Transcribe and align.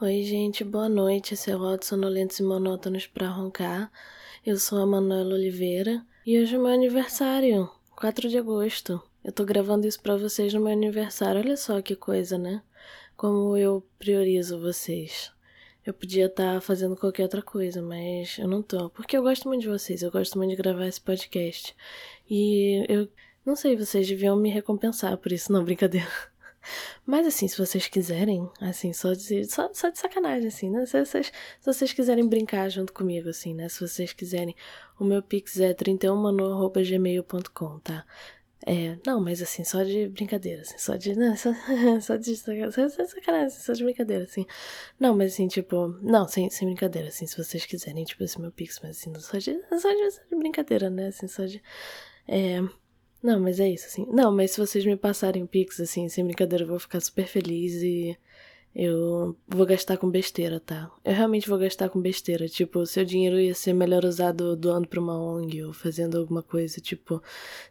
Oi, 0.00 0.22
gente, 0.22 0.62
boa 0.62 0.88
noite. 0.88 1.34
Esse 1.34 1.50
é 1.50 1.56
o 1.56 1.64
Áudio 1.64 1.84
Sonolentos 1.84 2.38
e 2.38 2.44
Monótonos 2.44 3.08
para 3.08 3.28
Roncar. 3.28 3.90
Eu 4.46 4.56
sou 4.56 4.78
a 4.78 4.86
Manuela 4.86 5.34
Oliveira 5.34 6.06
e 6.24 6.40
hoje 6.40 6.54
é 6.54 6.58
meu 6.58 6.68
aniversário, 6.68 7.68
4 7.96 8.28
de 8.28 8.38
agosto. 8.38 9.02
Eu 9.24 9.32
tô 9.32 9.44
gravando 9.44 9.88
isso 9.88 10.00
para 10.00 10.16
vocês 10.16 10.54
no 10.54 10.60
meu 10.60 10.72
aniversário. 10.72 11.40
Olha 11.40 11.56
só 11.56 11.82
que 11.82 11.96
coisa, 11.96 12.38
né? 12.38 12.62
Como 13.16 13.56
eu 13.56 13.84
priorizo 13.98 14.60
vocês. 14.60 15.32
Eu 15.84 15.92
podia 15.92 16.26
estar 16.26 16.54
tá 16.54 16.60
fazendo 16.60 16.94
qualquer 16.94 17.24
outra 17.24 17.42
coisa, 17.42 17.82
mas 17.82 18.38
eu 18.38 18.46
não 18.46 18.62
tô. 18.62 18.90
Porque 18.90 19.16
eu 19.16 19.22
gosto 19.24 19.48
muito 19.48 19.62
de 19.62 19.68
vocês, 19.68 20.00
eu 20.00 20.12
gosto 20.12 20.38
muito 20.38 20.50
de 20.50 20.62
gravar 20.62 20.86
esse 20.86 21.00
podcast. 21.00 21.74
E 22.30 22.86
eu 22.88 23.08
não 23.44 23.56
sei, 23.56 23.76
vocês 23.76 24.06
deviam 24.06 24.36
me 24.36 24.48
recompensar 24.48 25.18
por 25.18 25.32
isso, 25.32 25.50
não, 25.52 25.64
brincadeira. 25.64 26.06
Mas 27.06 27.26
assim, 27.26 27.48
se 27.48 27.58
vocês 27.58 27.88
quiserem, 27.88 28.48
assim, 28.60 28.92
só 28.92 29.12
de, 29.12 29.44
só, 29.44 29.70
só 29.72 29.88
de 29.90 29.98
sacanagem, 29.98 30.48
assim, 30.48 30.70
né? 30.70 30.86
Se 30.86 31.04
vocês, 31.04 31.32
se 31.60 31.66
vocês 31.66 31.92
quiserem 31.92 32.28
brincar 32.28 32.68
junto 32.68 32.92
comigo, 32.92 33.28
assim, 33.28 33.54
né? 33.54 33.68
Se 33.68 33.80
vocês 33.80 34.12
quiserem, 34.12 34.54
o 34.98 35.04
meu 35.04 35.22
pix 35.22 35.58
é 35.60 35.74
31manu.gmail.com, 35.74 37.78
tá? 37.80 38.04
É, 38.66 38.98
não, 39.06 39.20
mas 39.20 39.40
assim, 39.40 39.64
só 39.64 39.82
de 39.82 40.08
brincadeira, 40.08 40.62
assim, 40.62 40.76
só 40.78 40.96
de. 40.96 41.14
Não, 41.16 41.36
só, 41.36 41.52
só 42.02 42.16
de 42.16 42.36
só, 42.36 42.52
só 42.70 42.86
de 42.86 43.10
sacanagem, 43.10 43.50
só 43.50 43.72
de 43.72 43.84
brincadeira, 43.84 44.24
assim. 44.24 44.46
Não, 44.98 45.16
mas 45.16 45.32
assim, 45.32 45.46
tipo. 45.48 45.88
Não, 46.02 46.26
sem, 46.26 46.50
sem 46.50 46.66
brincadeira, 46.66 47.08
assim, 47.08 47.26
se 47.26 47.36
vocês 47.36 47.64
quiserem, 47.64 48.04
tipo, 48.04 48.22
esse 48.24 48.40
meu 48.40 48.50
pix, 48.50 48.80
mas 48.82 48.98
assim, 48.98 49.14
só 49.20 49.38
de, 49.38 49.58
só 49.78 49.90
de, 49.90 50.10
só 50.10 50.20
de 50.30 50.36
brincadeira, 50.36 50.90
né? 50.90 51.08
Assim, 51.08 51.28
só 51.28 51.44
de. 51.44 51.62
É. 52.26 52.60
Não, 53.22 53.40
mas 53.40 53.58
é 53.58 53.68
isso, 53.68 53.86
assim. 53.86 54.06
Não, 54.10 54.30
mas 54.30 54.52
se 54.52 54.60
vocês 54.60 54.84
me 54.84 54.96
passarem 54.96 55.46
Pix, 55.46 55.80
assim, 55.80 56.08
sem 56.08 56.24
brincadeira, 56.24 56.64
eu 56.64 56.68
vou 56.68 56.78
ficar 56.78 57.00
super 57.00 57.26
feliz 57.26 57.74
e 57.82 58.16
eu 58.74 59.36
vou 59.48 59.66
gastar 59.66 59.96
com 59.96 60.08
besteira, 60.08 60.60
tá? 60.60 60.88
Eu 61.04 61.12
realmente 61.12 61.48
vou 61.48 61.58
gastar 61.58 61.88
com 61.88 62.00
besteira. 62.00 62.48
Tipo, 62.48 62.86
seu 62.86 63.04
dinheiro 63.04 63.40
ia 63.40 63.54
ser 63.54 63.72
melhor 63.72 64.04
usado 64.04 64.54
doando 64.54 64.86
pra 64.86 65.00
uma 65.00 65.18
ONG 65.18 65.64
ou 65.64 65.72
fazendo 65.72 66.16
alguma 66.16 66.44
coisa. 66.44 66.80
Tipo, 66.80 67.20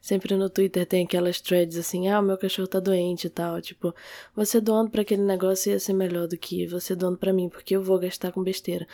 sempre 0.02 0.36
no 0.36 0.50
Twitter 0.50 0.86
tem 0.86 1.06
aquelas 1.06 1.40
threads 1.40 1.78
assim: 1.78 2.10
ah, 2.10 2.20
o 2.20 2.24
meu 2.24 2.38
cachorro 2.38 2.68
tá 2.68 2.80
doente 2.82 3.28
e 3.28 3.30
tal. 3.30 3.62
Tipo, 3.62 3.96
você 4.36 4.60
doando 4.60 4.92
para 4.92 5.02
aquele 5.02 5.22
negócio 5.24 5.72
ia 5.72 5.80
ser 5.80 5.94
melhor 5.94 6.28
do 6.28 6.38
que 6.38 6.68
você 6.68 6.94
doando 6.94 7.18
para 7.18 7.32
mim, 7.32 7.48
porque 7.48 7.76
eu 7.76 7.82
vou 7.82 7.98
gastar 8.00 8.34
com 8.34 8.44
besteira. 8.44 8.86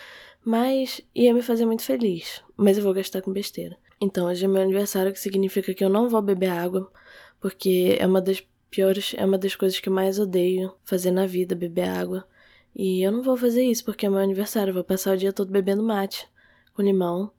Mas 0.45 1.01
ia 1.15 1.33
me 1.33 1.41
fazer 1.41 1.65
muito 1.65 1.83
feliz. 1.83 2.43
Mas 2.55 2.77
eu 2.77 2.83
vou 2.83 2.93
gastar 2.93 3.21
com 3.23 3.31
besteira. 3.31 3.75
Então, 3.99 4.27
hoje 4.27 4.45
é 4.45 4.47
meu 4.47 4.61
aniversário, 4.61 5.13
que 5.13 5.19
significa 5.19 5.73
que 5.73 5.83
eu 5.83 5.89
não 5.89 6.09
vou 6.09 6.21
beber 6.21 6.49
água, 6.49 6.91
porque 7.39 7.95
é 7.99 8.05
uma 8.05 8.21
das 8.21 8.45
piores, 8.69 9.13
é 9.17 9.25
uma 9.25 9.37
das 9.37 9.55
coisas 9.55 9.79
que 9.79 9.89
eu 9.89 9.93
mais 9.93 10.19
odeio 10.19 10.73
fazer 10.83 11.11
na 11.11 11.25
vida, 11.25 11.55
beber 11.55 11.87
água. 11.87 12.27
E 12.75 13.01
eu 13.03 13.11
não 13.11 13.21
vou 13.21 13.37
fazer 13.37 13.63
isso 13.63 13.85
porque 13.85 14.05
é 14.05 14.09
meu 14.09 14.19
aniversário, 14.19 14.71
eu 14.71 14.75
vou 14.75 14.83
passar 14.83 15.13
o 15.13 15.17
dia 15.17 15.31
todo 15.31 15.51
bebendo 15.51 15.83
mate 15.83 16.27
com 16.73 16.81
limão, 16.81 17.31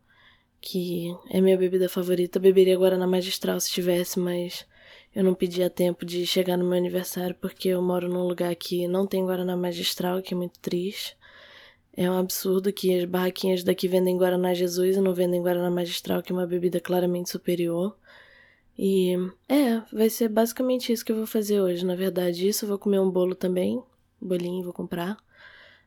que 0.61 1.15
é 1.29 1.41
minha 1.41 1.59
bebida 1.59 1.89
favorita. 1.89 2.39
Eu 2.39 2.43
beberia 2.43 2.79
Guaraná 2.79 3.07
Magistral 3.07 3.59
se 3.61 3.71
tivesse, 3.71 4.19
mas 4.21 4.65
eu 5.15 5.25
não 5.25 5.35
pedi 5.35 5.63
a 5.63 5.71
tempo 5.71 6.05
de 6.05 6.27
chegar 6.27 6.57
no 6.57 6.65
meu 6.65 6.79
aniversário 6.79 7.35
porque 7.41 7.69
eu 7.69 7.83
moro 7.83 8.09
num 8.09 8.27
lugar 8.27 8.55
que 8.55 8.87
não 8.89 9.07
tem 9.07 9.25
Guaraná 9.25 9.57
Magistral, 9.57 10.23
que 10.23 10.35
é 10.35 10.37
muito 10.37 10.59
triste. 10.61 11.17
É 11.97 12.11
um 12.11 12.19
absurdo 12.19 12.73
que 12.73 12.97
as 12.99 13.05
barraquinhas 13.05 13.63
daqui 13.63 13.87
vendem 13.87 14.17
Guaraná 14.17 14.53
Jesus 14.53 14.97
e 14.97 15.01
não 15.01 15.15
vendem 15.15 15.41
Guaraná 15.41 15.71
Magistral, 15.71 16.23
que 16.23 16.33
é 16.33 16.35
uma 16.35 16.47
bebida 16.47 16.81
claramente 16.81 17.31
superior. 17.31 17.97
E 18.77 19.15
é, 19.49 19.81
vai 19.93 20.11
ser 20.11 20.29
basicamente 20.29 20.93
isso 20.93 21.05
que 21.05 21.13
eu 21.13 21.17
vou 21.17 21.27
fazer 21.27 21.61
hoje. 21.61 21.85
Na 21.87 21.95
verdade, 21.95 22.49
isso 22.49 22.65
eu 22.65 22.69
vou 22.69 22.79
comer 22.79 22.99
um 22.99 23.11
bolo 23.11 23.35
também. 23.35 23.81
Bolinho 24.21 24.65
vou 24.65 24.73
comprar. 24.73 25.17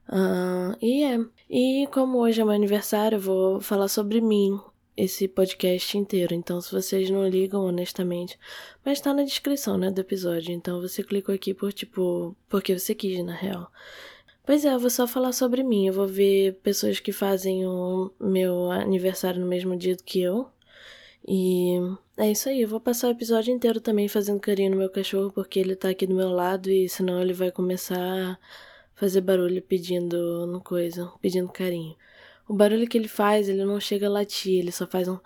Uh, 0.07 0.77
e 0.81 1.03
é. 1.03 1.19
E 1.49 1.87
como 1.91 2.19
hoje 2.19 2.39
é 2.39 2.45
meu 2.45 2.53
aniversário, 2.53 3.17
eu 3.17 3.21
vou 3.21 3.59
falar 3.59 3.89
sobre 3.89 4.21
mim 4.21 4.57
esse 4.95 5.27
podcast 5.27 5.97
inteiro. 5.97 6.33
Então, 6.33 6.61
se 6.61 6.71
vocês 6.71 7.09
não 7.09 7.27
ligam, 7.27 7.65
honestamente. 7.65 8.39
Mas 8.85 9.01
tá 9.01 9.13
na 9.13 9.23
descrição, 9.23 9.77
né, 9.77 9.91
do 9.91 9.99
episódio. 9.99 10.53
Então 10.53 10.81
você 10.81 11.03
clicou 11.03 11.35
aqui 11.35 11.53
por 11.53 11.73
tipo. 11.73 12.35
Porque 12.47 12.77
você 12.77 12.95
quis, 12.95 13.23
na 13.25 13.33
real. 13.33 13.69
Pois 14.47 14.63
é, 14.63 14.73
eu 14.73 14.79
vou 14.79 14.89
só 14.89 15.05
falar 15.05 15.33
sobre 15.33 15.61
mim. 15.61 15.87
Eu 15.87 15.93
vou 15.93 16.07
ver 16.07 16.53
pessoas 16.63 17.01
que 17.01 17.11
fazem 17.11 17.67
o 17.67 18.09
meu 18.17 18.71
aniversário 18.71 19.41
no 19.41 19.45
mesmo 19.45 19.75
dia 19.75 19.93
do 19.93 20.03
que 20.03 20.21
eu. 20.21 20.49
E 21.27 21.73
é 22.15 22.31
isso 22.31 22.47
aí. 22.47 22.61
Eu 22.61 22.69
vou 22.69 22.79
passar 22.79 23.09
o 23.09 23.11
episódio 23.11 23.53
inteiro 23.53 23.81
também 23.81 24.07
fazendo 24.07 24.39
carinho 24.39 24.71
no 24.71 24.77
meu 24.77 24.89
cachorro, 24.89 25.33
porque 25.33 25.59
ele 25.59 25.75
tá 25.75 25.89
aqui 25.89 26.07
do 26.07 26.15
meu 26.15 26.29
lado 26.29 26.71
e 26.71 26.87
senão 26.87 27.21
ele 27.21 27.33
vai 27.33 27.51
começar 27.51 27.99
a 27.99 28.37
fazer 28.95 29.19
barulho 29.19 29.61
pedindo 29.61 30.61
coisa, 30.63 31.11
pedindo 31.21 31.49
carinho. 31.51 31.97
O 32.47 32.53
barulho 32.53 32.87
que 32.87 32.97
ele 32.97 33.09
faz, 33.09 33.49
ele 33.49 33.65
não 33.65 33.81
chega 33.81 34.07
a 34.07 34.09
latir, 34.09 34.59
ele 34.59 34.71
só 34.71 34.87
faz 34.87 35.09
um. 35.09 35.19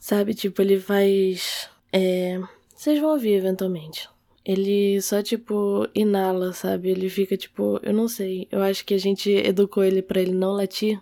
Sabe? 0.00 0.32
Tipo, 0.32 0.62
ele 0.62 0.78
faz. 0.78 1.68
É. 1.92 2.40
Vocês 2.72 3.00
vão 3.00 3.10
ouvir 3.10 3.32
eventualmente. 3.32 4.08
Ele 4.48 4.98
só, 5.02 5.22
tipo, 5.22 5.86
inala, 5.94 6.54
sabe? 6.54 6.88
Ele 6.90 7.10
fica, 7.10 7.36
tipo, 7.36 7.78
eu 7.82 7.92
não 7.92 8.08
sei. 8.08 8.48
Eu 8.50 8.62
acho 8.62 8.82
que 8.82 8.94
a 8.94 8.98
gente 8.98 9.30
educou 9.30 9.84
ele 9.84 10.00
para 10.00 10.22
ele 10.22 10.32
não 10.32 10.52
latir. 10.52 10.98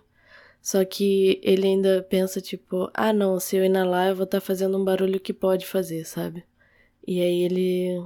Só 0.60 0.84
que 0.84 1.40
ele 1.44 1.66
ainda 1.68 2.02
pensa, 2.10 2.40
tipo, 2.40 2.90
ah, 2.92 3.12
não, 3.12 3.38
se 3.38 3.56
eu 3.56 3.64
inalar, 3.64 4.08
eu 4.08 4.16
vou 4.16 4.24
estar 4.24 4.40
tá 4.40 4.46
fazendo 4.46 4.76
um 4.76 4.84
barulho 4.84 5.20
que 5.20 5.32
pode 5.32 5.64
fazer, 5.66 6.04
sabe? 6.04 6.44
E 7.06 7.20
aí 7.22 7.42
ele. 7.44 8.02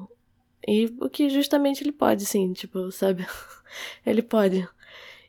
E 0.69 0.87
o 1.01 1.09
que 1.09 1.31
justamente 1.31 1.83
ele 1.83 1.93
pode, 1.93 2.27
sim, 2.27 2.53
tipo, 2.53 2.93
sabe? 2.93 3.27
ele 4.05 4.23
pode. 4.23 4.69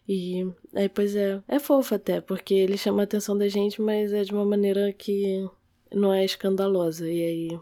E 0.07 0.45
aí, 0.75 0.89
pois 0.89 1.15
é, 1.15 1.41
é 1.47 1.59
fofo 1.59 1.95
até, 1.95 2.19
porque 2.21 2.53
ele 2.53 2.77
chama 2.77 3.01
a 3.01 3.05
atenção 3.05 3.37
da 3.37 3.47
gente, 3.47 3.81
mas 3.81 4.11
é 4.11 4.23
de 4.23 4.33
uma 4.33 4.45
maneira 4.45 4.91
que 4.93 5.49
não 5.93 6.13
é 6.13 6.23
escandalosa. 6.25 7.09
E 7.09 7.23
aí 7.23 7.59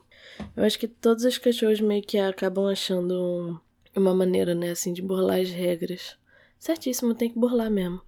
eu 0.55 0.63
acho 0.63 0.79
que 0.79 0.87
todos 0.87 1.23
os 1.25 1.37
cachorros 1.37 1.81
meio 1.81 2.01
que 2.03 2.17
acabam 2.17 2.67
achando 2.67 3.59
uma 3.95 4.13
maneira, 4.13 4.53
né, 4.55 4.71
assim, 4.71 4.93
de 4.93 5.01
burlar 5.01 5.39
as 5.39 5.49
regras. 5.49 6.17
Certíssimo, 6.57 7.15
tem 7.15 7.29
que 7.29 7.39
burlar 7.39 7.69
mesmo. 7.69 8.01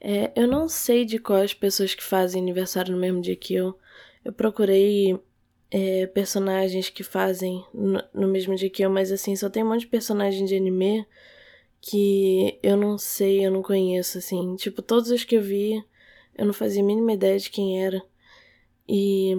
É, 0.00 0.32
eu 0.36 0.46
não 0.46 0.68
sei 0.68 1.04
de 1.04 1.18
quais 1.18 1.54
pessoas 1.54 1.94
que 1.94 2.02
fazem 2.02 2.40
aniversário 2.40 2.92
no 2.92 3.00
mesmo 3.00 3.20
dia 3.20 3.36
que 3.36 3.54
eu. 3.54 3.78
Eu 4.24 4.32
procurei 4.32 5.18
é, 5.70 6.06
personagens 6.06 6.88
que 6.88 7.02
fazem 7.02 7.64
no, 7.72 8.02
no, 8.14 8.28
mesmo 8.28 8.54
dia 8.54 8.70
que 8.70 8.82
eu, 8.84 8.90
mas 8.90 9.10
assim, 9.10 9.34
só 9.36 9.48
tem 9.48 9.62
um 9.62 9.68
monte 9.68 9.80
de 9.80 9.86
personagem 9.88 10.44
de 10.44 10.56
anime 10.56 11.06
que 11.80 12.58
eu 12.62 12.76
não 12.76 12.98
sei, 12.98 13.44
eu 13.46 13.50
não 13.50 13.62
conheço, 13.62 14.18
assim. 14.18 14.56
Tipo, 14.56 14.82
todos 14.82 15.10
os 15.10 15.24
que 15.24 15.36
eu 15.36 15.42
vi, 15.42 15.82
eu 16.36 16.46
não 16.46 16.52
fazia 16.52 16.82
a 16.82 16.86
mínima 16.86 17.12
ideia 17.12 17.38
de 17.38 17.50
quem 17.50 17.82
era. 17.84 18.02
E 18.88 19.34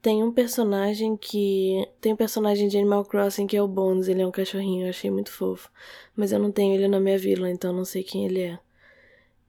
tem 0.00 0.22
um 0.22 0.32
personagem 0.32 1.16
que. 1.16 1.88
Tem 2.00 2.12
um 2.12 2.16
personagem 2.16 2.68
de 2.68 2.76
Animal 2.76 3.04
Crossing 3.04 3.46
que 3.46 3.56
é 3.56 3.62
o 3.62 3.68
Bones, 3.68 4.08
ele 4.08 4.22
é 4.22 4.26
um 4.26 4.30
cachorrinho, 4.30 4.84
eu 4.84 4.90
achei 4.90 5.10
muito 5.10 5.32
fofo. 5.32 5.70
Mas 6.14 6.30
eu 6.32 6.38
não 6.38 6.52
tenho 6.52 6.74
ele 6.74 6.88
na 6.88 7.00
minha 7.00 7.18
vila, 7.18 7.50
então 7.50 7.72
não 7.72 7.84
sei 7.84 8.02
quem 8.02 8.26
ele 8.26 8.42
é. 8.42 8.58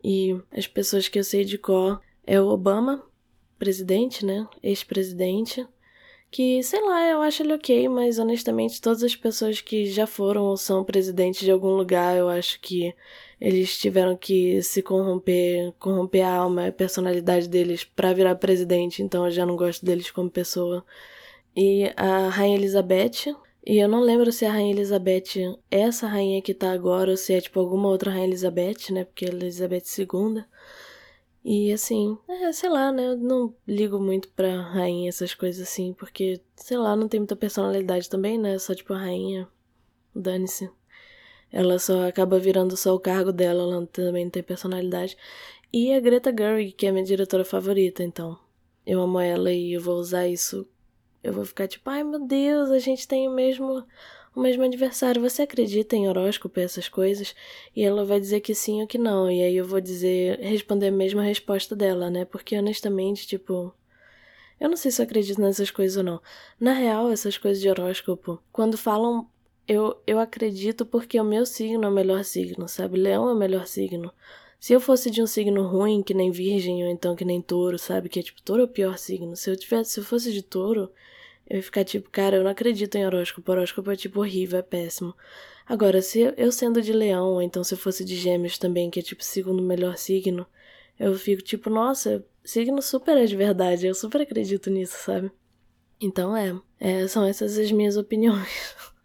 E 0.03 0.39
as 0.55 0.67
pessoas 0.67 1.07
que 1.07 1.19
eu 1.19 1.23
sei 1.23 1.43
de 1.43 1.57
cor 1.57 1.99
é 2.25 2.39
o 2.39 2.47
Obama, 2.47 3.03
presidente, 3.59 4.25
né? 4.25 4.47
Ex-presidente. 4.61 5.67
Que, 6.35 6.61
sei 6.63 6.81
lá, 6.81 7.07
eu 7.09 7.21
acho 7.21 7.43
ele 7.43 7.53
ok, 7.53 7.87
mas 7.87 8.19
honestamente, 8.19 8.81
todas 8.81 9.01
as 9.01 9.15
pessoas 9.15 9.61
que 9.61 9.85
já 9.85 10.05
foram 10.05 10.43
ou 10.43 10.57
são 10.57 10.83
presidentes 10.83 11.39
de 11.39 11.49
algum 11.49 11.69
lugar, 11.77 12.17
eu 12.17 12.27
acho 12.27 12.59
que 12.59 12.93
eles 13.39 13.77
tiveram 13.77 14.17
que 14.17 14.61
se 14.61 14.81
corromper, 14.81 15.71
corromper 15.79 16.25
a 16.25 16.35
alma, 16.35 16.67
a 16.67 16.71
personalidade 16.73 17.47
deles 17.47 17.85
para 17.85 18.11
virar 18.11 18.35
presidente, 18.35 19.01
então 19.01 19.23
eu 19.23 19.31
já 19.31 19.45
não 19.45 19.55
gosto 19.55 19.85
deles 19.85 20.11
como 20.11 20.29
pessoa. 20.29 20.85
E 21.55 21.89
a 21.95 22.27
Rainha 22.27 22.57
Elizabeth, 22.57 23.33
e 23.65 23.77
eu 23.77 23.87
não 23.87 24.01
lembro 24.01 24.29
se 24.29 24.45
a 24.45 24.51
Rainha 24.51 24.73
Elizabeth 24.73 25.57
é 25.71 25.79
essa 25.79 26.05
rainha 26.05 26.41
que 26.41 26.53
tá 26.53 26.69
agora 26.73 27.11
ou 27.11 27.17
se 27.17 27.33
é 27.33 27.39
tipo 27.39 27.61
alguma 27.61 27.87
outra 27.87 28.11
Rainha 28.11 28.27
Elizabeth, 28.27 28.91
né? 28.91 29.05
Porque 29.05 29.23
é 29.23 29.29
Elizabeth 29.29 29.83
II. 29.97 30.43
E 31.47 31.71
assim, 31.71 32.17
é, 32.27 32.51
sei 32.51 32.69
lá, 32.71 32.91
né? 32.91 33.05
Eu 33.05 33.17
não 33.17 33.53
ligo 33.67 33.99
muito 33.99 34.29
pra 34.29 34.63
rainha, 34.63 35.07
essas 35.07 35.35
coisas 35.35 35.67
assim, 35.67 35.93
porque, 35.93 36.41
sei 36.55 36.75
lá, 36.75 36.95
não 36.95 37.07
tem 37.07 37.19
muita 37.19 37.35
personalidade 37.35 38.09
também, 38.09 38.35
né? 38.35 38.57
Só 38.57 38.73
tipo 38.73 38.93
a 38.93 38.97
rainha. 38.97 39.47
Dane-se. 40.15 40.71
Ela 41.51 41.77
só 41.77 42.07
acaba 42.07 42.39
virando 42.39 42.75
só 42.75 42.95
o 42.95 42.99
cargo 42.99 43.31
dela, 43.31 43.61
ela 43.61 43.85
também 43.85 44.25
não 44.25 44.31
tem 44.31 44.41
personalidade. 44.41 45.15
E 45.71 45.93
a 45.93 45.99
Greta 45.99 46.33
Gerwig, 46.35 46.71
que 46.71 46.87
é 46.87 46.91
minha 46.91 47.05
diretora 47.05 47.45
favorita, 47.45 48.03
então. 48.03 48.39
Eu 48.83 48.99
amo 49.01 49.19
ela 49.19 49.51
e 49.51 49.73
eu 49.73 49.81
vou 49.81 49.97
usar 49.97 50.27
isso. 50.27 50.67
Eu 51.23 51.31
vou 51.31 51.45
ficar 51.45 51.67
tipo, 51.67 51.87
ai 51.91 52.03
meu 52.03 52.25
Deus, 52.25 52.71
a 52.71 52.79
gente 52.79 53.07
tem 53.07 53.27
o 53.27 53.31
mesmo 53.31 53.85
o 54.35 54.39
mesmo 54.41 54.63
aniversário. 54.63 55.21
Você 55.21 55.43
acredita 55.43 55.95
em 55.95 56.07
horóscopo 56.07 56.59
e 56.59 56.63
essas 56.63 56.89
coisas? 56.89 57.33
E 57.75 57.83
ela 57.83 58.03
vai 58.03 58.19
dizer 58.19 58.41
que 58.41 58.53
sim 58.53 58.81
ou 58.81 58.87
que 58.87 58.97
não. 58.97 59.31
E 59.31 59.41
aí 59.41 59.55
eu 59.55 59.65
vou 59.65 59.79
dizer, 59.79 60.39
responder 60.39 60.87
a 60.87 60.91
mesma 60.91 61.23
resposta 61.23 61.75
dela, 61.75 62.09
né? 62.09 62.25
Porque 62.25 62.57
honestamente, 62.57 63.25
tipo, 63.25 63.73
eu 64.59 64.69
não 64.69 64.77
sei 64.77 64.91
se 64.91 65.01
eu 65.01 65.05
acredito 65.05 65.41
nessas 65.41 65.71
coisas 65.71 65.97
ou 65.97 66.03
não. 66.03 66.21
Na 66.59 66.73
real, 66.73 67.11
essas 67.11 67.37
coisas 67.37 67.61
de 67.61 67.69
horóscopo, 67.69 68.41
quando 68.51 68.77
falam 68.77 69.27
eu, 69.67 69.99
eu 70.05 70.19
acredito 70.19 70.85
porque 70.85 71.19
o 71.19 71.23
meu 71.23 71.45
signo 71.45 71.85
é 71.85 71.87
o 71.87 71.91
melhor 71.91 72.23
signo, 72.23 72.67
sabe? 72.67 72.99
Leão 72.99 73.29
é 73.29 73.33
o 73.33 73.37
melhor 73.37 73.65
signo. 73.65 74.11
Se 74.59 74.73
eu 74.73 74.79
fosse 74.79 75.11
de 75.11 75.21
um 75.21 75.27
signo 75.27 75.67
ruim, 75.67 76.01
que 76.01 76.13
nem 76.13 76.31
virgem, 76.31 76.83
ou 76.83 76.89
então 76.89 77.15
que 77.15 77.25
nem 77.25 77.41
touro, 77.41 77.77
sabe? 77.77 78.09
Que 78.09 78.19
é 78.19 78.23
tipo, 78.23 78.41
touro 78.41 78.63
é 78.63 78.65
o 78.65 78.67
pior 78.67 78.97
signo. 78.97 79.35
Se 79.35 79.49
eu 79.49 79.55
tivesse, 79.55 79.91
se 79.91 79.99
eu 79.99 80.03
fosse 80.03 80.31
de 80.31 80.41
touro, 80.41 80.91
eu 81.47 81.57
ia 81.57 81.63
ficar 81.63 81.83
tipo, 81.83 82.09
cara, 82.09 82.37
eu 82.37 82.43
não 82.43 82.51
acredito 82.51 82.95
em 82.95 83.05
horóscopo. 83.05 83.51
Horóscopo 83.51 83.91
é 83.91 83.95
tipo 83.95 84.19
horrível, 84.19 84.59
é 84.59 84.61
péssimo. 84.61 85.15
Agora, 85.65 86.01
se 86.01 86.33
eu 86.37 86.51
sendo 86.51 86.81
de 86.81 86.93
leão, 86.93 87.33
ou 87.33 87.41
então 87.41 87.63
se 87.63 87.73
eu 87.73 87.77
fosse 87.77 88.03
de 88.03 88.15
gêmeos 88.15 88.57
também, 88.57 88.89
que 88.89 88.99
é 88.99 89.03
tipo 89.03 89.23
segundo 89.23 89.61
melhor 89.63 89.97
signo, 89.97 90.45
eu 90.99 91.13
fico 91.15 91.41
tipo, 91.41 91.69
nossa, 91.69 92.25
signo 92.43 92.81
super 92.81 93.17
é 93.17 93.25
de 93.25 93.35
verdade. 93.35 93.87
Eu 93.87 93.95
super 93.95 94.21
acredito 94.21 94.69
nisso, 94.69 94.97
sabe? 94.99 95.31
Então 95.99 96.35
é, 96.35 96.59
é 96.79 97.07
são 97.07 97.25
essas 97.25 97.57
as 97.57 97.71
minhas 97.71 97.97
opiniões. 97.97 98.75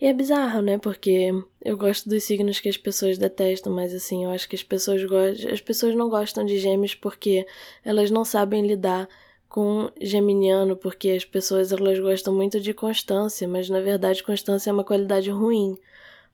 E 0.00 0.06
é 0.06 0.12
bizarro, 0.12 0.60
né? 0.60 0.78
Porque 0.78 1.30
eu 1.64 1.76
gosto 1.76 2.08
dos 2.08 2.24
signos 2.24 2.58
que 2.58 2.68
as 2.68 2.76
pessoas 2.76 3.16
detestam, 3.16 3.72
mas 3.72 3.94
assim, 3.94 4.24
eu 4.24 4.30
acho 4.30 4.48
que 4.48 4.56
as 4.56 4.62
pessoas 4.64 5.04
gostam. 5.04 5.52
As 5.52 5.60
pessoas 5.60 5.94
não 5.94 6.08
gostam 6.08 6.44
de 6.44 6.58
gêmeos 6.58 6.92
porque 6.96 7.46
elas 7.84 8.10
não 8.10 8.24
sabem 8.24 8.66
lidar 8.66 9.08
com 9.52 9.90
geminiano, 10.00 10.74
porque 10.74 11.10
as 11.10 11.26
pessoas 11.26 11.72
elas 11.72 11.98
gostam 11.98 12.34
muito 12.34 12.58
de 12.58 12.72
constância, 12.72 13.46
mas 13.46 13.68
na 13.68 13.82
verdade 13.82 14.22
constância 14.22 14.70
é 14.70 14.72
uma 14.72 14.82
qualidade 14.82 15.30
ruim. 15.30 15.78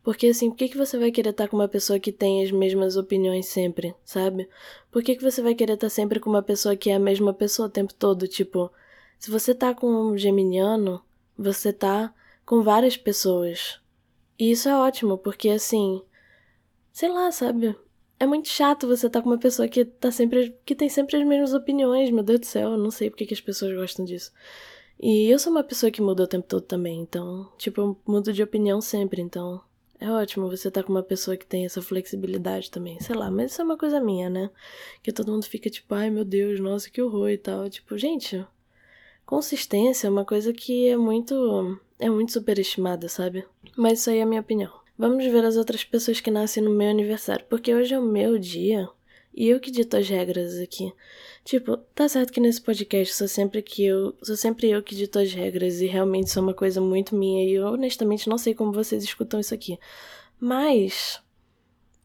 Porque 0.04 0.28
assim, 0.28 0.48
por 0.50 0.56
que, 0.56 0.68
que 0.68 0.78
você 0.78 0.96
vai 0.96 1.10
querer 1.10 1.30
estar 1.30 1.48
com 1.48 1.56
uma 1.56 1.66
pessoa 1.66 1.98
que 1.98 2.12
tem 2.12 2.44
as 2.44 2.52
mesmas 2.52 2.96
opiniões 2.96 3.46
sempre, 3.46 3.92
sabe? 4.04 4.48
Por 4.88 5.02
que, 5.02 5.16
que 5.16 5.22
você 5.24 5.42
vai 5.42 5.52
querer 5.56 5.72
estar 5.72 5.90
sempre 5.90 6.20
com 6.20 6.30
uma 6.30 6.42
pessoa 6.44 6.76
que 6.76 6.90
é 6.90 6.94
a 6.94 6.98
mesma 7.00 7.34
pessoa 7.34 7.66
o 7.66 7.70
tempo 7.70 7.92
todo? 7.92 8.28
Tipo, 8.28 8.70
se 9.18 9.32
você 9.32 9.52
tá 9.52 9.74
com 9.74 9.88
um 9.88 10.16
geminiano, 10.16 11.02
você 11.36 11.72
tá 11.72 12.14
com 12.46 12.62
várias 12.62 12.96
pessoas. 12.96 13.80
E 14.38 14.52
isso 14.52 14.68
é 14.68 14.76
ótimo, 14.76 15.18
porque 15.18 15.48
assim, 15.50 16.00
sei 16.92 17.08
lá, 17.08 17.32
sabe? 17.32 17.76
É 18.20 18.26
muito 18.26 18.48
chato 18.48 18.86
você 18.86 19.06
estar 19.06 19.20
tá 19.20 19.22
com 19.22 19.30
uma 19.30 19.38
pessoa 19.38 19.68
que 19.68 19.84
tá 19.84 20.10
sempre 20.10 20.56
que 20.64 20.74
tem 20.74 20.88
sempre 20.88 21.16
as 21.16 21.26
mesmas 21.26 21.54
opiniões, 21.54 22.10
meu 22.10 22.22
Deus 22.24 22.40
do 22.40 22.46
céu, 22.46 22.72
eu 22.72 22.78
não 22.78 22.90
sei 22.90 23.10
porque 23.10 23.26
que 23.26 23.34
as 23.34 23.40
pessoas 23.40 23.76
gostam 23.76 24.04
disso. 24.04 24.32
E 25.00 25.30
eu 25.30 25.38
sou 25.38 25.52
uma 25.52 25.62
pessoa 25.62 25.92
que 25.92 26.02
muda 26.02 26.24
o 26.24 26.26
tempo 26.26 26.46
todo 26.48 26.62
também, 26.62 27.00
então, 27.00 27.48
tipo, 27.56 27.80
eu 27.80 27.96
mudo 28.04 28.32
de 28.32 28.42
opinião 28.42 28.80
sempre, 28.80 29.22
então 29.22 29.60
é 30.00 30.10
ótimo 30.10 30.48
você 30.48 30.68
estar 30.68 30.82
tá 30.82 30.86
com 30.86 30.92
uma 30.92 31.02
pessoa 31.02 31.36
que 31.36 31.46
tem 31.46 31.64
essa 31.64 31.82
flexibilidade 31.82 32.70
também, 32.70 33.00
sei 33.00 33.14
lá, 33.16 33.30
mas 33.30 33.52
isso 33.52 33.60
é 33.62 33.64
uma 33.64 33.76
coisa 33.78 34.00
minha, 34.00 34.28
né? 34.28 34.50
Que 35.02 35.12
todo 35.12 35.32
mundo 35.32 35.44
fica 35.44 35.70
tipo, 35.70 35.94
ai 35.94 36.10
meu 36.10 36.24
Deus, 36.24 36.58
nossa, 36.60 36.90
que 36.90 37.00
horror 37.02 37.30
e 37.30 37.38
tal. 37.38 37.68
Tipo, 37.70 37.96
gente, 37.96 38.44
consistência 39.26 40.08
é 40.08 40.10
uma 40.10 40.24
coisa 40.24 40.52
que 40.52 40.88
é 40.88 40.96
muito 40.96 41.78
é 41.98 42.08
muito 42.08 42.32
superestimada, 42.32 43.08
sabe? 43.08 43.44
Mas 43.76 44.00
isso 44.00 44.10
aí 44.10 44.18
é 44.18 44.22
a 44.22 44.26
minha 44.26 44.40
opinião. 44.40 44.72
Vamos 44.98 45.24
ver 45.26 45.44
as 45.44 45.56
outras 45.56 45.84
pessoas 45.84 46.20
que 46.20 46.30
nascem 46.30 46.62
no 46.62 46.70
meu 46.70 46.90
aniversário, 46.90 47.46
porque 47.48 47.72
hoje 47.72 47.94
é 47.94 47.98
o 47.98 48.02
meu 48.02 48.36
dia 48.36 48.88
e 49.32 49.48
eu 49.48 49.60
que 49.60 49.70
dito 49.70 49.96
as 49.96 50.08
regras 50.08 50.58
aqui. 50.58 50.92
Tipo, 51.44 51.76
tá 51.94 52.08
certo 52.08 52.32
que 52.32 52.40
nesse 52.40 52.60
podcast 52.60 53.14
sou 53.14 53.28
sempre 53.28 53.62
que 53.62 53.84
eu, 53.84 54.16
sou 54.20 54.36
sempre 54.36 54.68
eu 54.68 54.82
que 54.82 54.96
dito 54.96 55.18
as 55.18 55.32
regras 55.32 55.80
e 55.80 55.86
realmente 55.86 56.36
é 56.36 56.40
uma 56.40 56.52
coisa 56.52 56.80
muito 56.80 57.14
minha 57.14 57.44
e 57.48 57.52
eu 57.54 57.68
honestamente 57.68 58.28
não 58.28 58.36
sei 58.36 58.54
como 58.54 58.72
vocês 58.72 59.04
escutam 59.04 59.38
isso 59.38 59.54
aqui. 59.54 59.78
Mas 60.40 61.22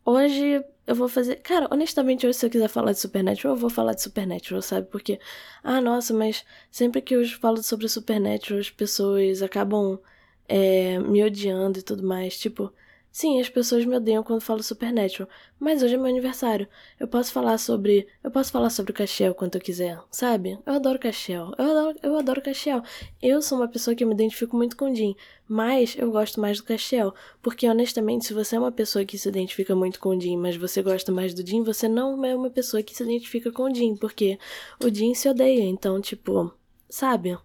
hoje 0.06 0.64
eu 0.86 0.96
vou 0.96 1.08
fazer. 1.08 1.38
Cara, 1.38 1.68
honestamente, 1.72 2.28
hoje, 2.28 2.38
se 2.38 2.46
eu 2.46 2.50
quiser 2.50 2.68
falar 2.68 2.92
de 2.92 3.00
Supernatural, 3.00 3.56
eu 3.56 3.60
vou 3.60 3.70
falar 3.70 3.94
de 3.94 4.02
Supernatural, 4.04 4.62
sabe? 4.62 4.88
Porque, 4.88 5.20
ah, 5.64 5.82
nossa, 5.82 6.14
mas 6.14 6.46
sempre 6.70 7.02
que 7.02 7.16
eu 7.16 7.28
falo 7.40 7.64
sobre 7.64 7.88
Supernatural, 7.88 8.60
as 8.60 8.70
pessoas 8.70 9.42
acabam 9.42 10.00
é, 10.48 11.00
me 11.00 11.24
odiando 11.24 11.80
e 11.80 11.82
tudo 11.82 12.04
mais. 12.04 12.38
Tipo, 12.38 12.72
Sim, 13.16 13.40
as 13.40 13.48
pessoas 13.48 13.86
me 13.86 13.96
odeiam 13.96 14.24
quando 14.24 14.42
falo 14.42 14.64
Supernatural, 14.64 15.30
mas 15.60 15.84
hoje 15.84 15.94
é 15.94 15.98
meu 15.98 16.08
aniversário. 16.08 16.68
Eu 17.00 17.08
posso 17.08 17.32
falar 17.32 17.60
sobre. 17.60 18.08
Eu 18.24 18.32
posso 18.32 18.52
falar 18.52 18.72
sobre 18.72 18.92
o 18.92 18.96
Castiel 18.96 19.36
quanto 19.36 19.54
eu 19.54 19.62
quiser, 19.62 20.00
sabe? 20.10 20.58
Eu 20.66 20.74
adoro 20.74 20.98
Castiel. 20.98 21.52
Eu 21.56 21.66
adoro, 21.66 22.00
eu 22.02 22.18
adoro 22.18 22.42
Castiel. 22.42 22.82
Eu 23.22 23.40
sou 23.40 23.60
uma 23.60 23.68
pessoa 23.68 23.96
que 23.96 24.04
me 24.04 24.16
identifico 24.16 24.58
muito 24.58 24.76
com 24.76 24.92
o 24.92 24.96
Jim, 24.96 25.16
mas 25.48 25.96
eu 25.96 26.10
gosto 26.10 26.42
mais 26.42 26.58
do 26.58 26.64
Castiel. 26.64 27.14
Porque, 27.40 27.70
honestamente, 27.70 28.26
se 28.26 28.34
você 28.34 28.56
é 28.56 28.60
uma 28.60 28.72
pessoa 28.72 29.06
que 29.06 29.16
se 29.16 29.30
identifica 29.30 29.76
muito 29.76 30.00
com 30.00 30.10
o 30.10 30.20
Jim, 30.20 30.36
mas 30.36 30.56
você 30.56 30.82
gosta 30.82 31.12
mais 31.12 31.36
do 31.36 31.48
Jim, 31.48 31.62
você 31.62 31.88
não 31.88 32.26
é 32.26 32.36
uma 32.36 32.50
pessoa 32.50 32.82
que 32.82 32.96
se 32.96 33.04
identifica 33.04 33.52
com 33.52 33.72
o 33.72 33.76
Jim, 33.76 33.96
porque 33.96 34.40
o 34.84 34.90
Jim 34.90 35.14
se 35.14 35.30
odeia. 35.30 35.62
Então, 35.66 36.02
tipo, 36.02 36.52
sabe? 36.90 37.38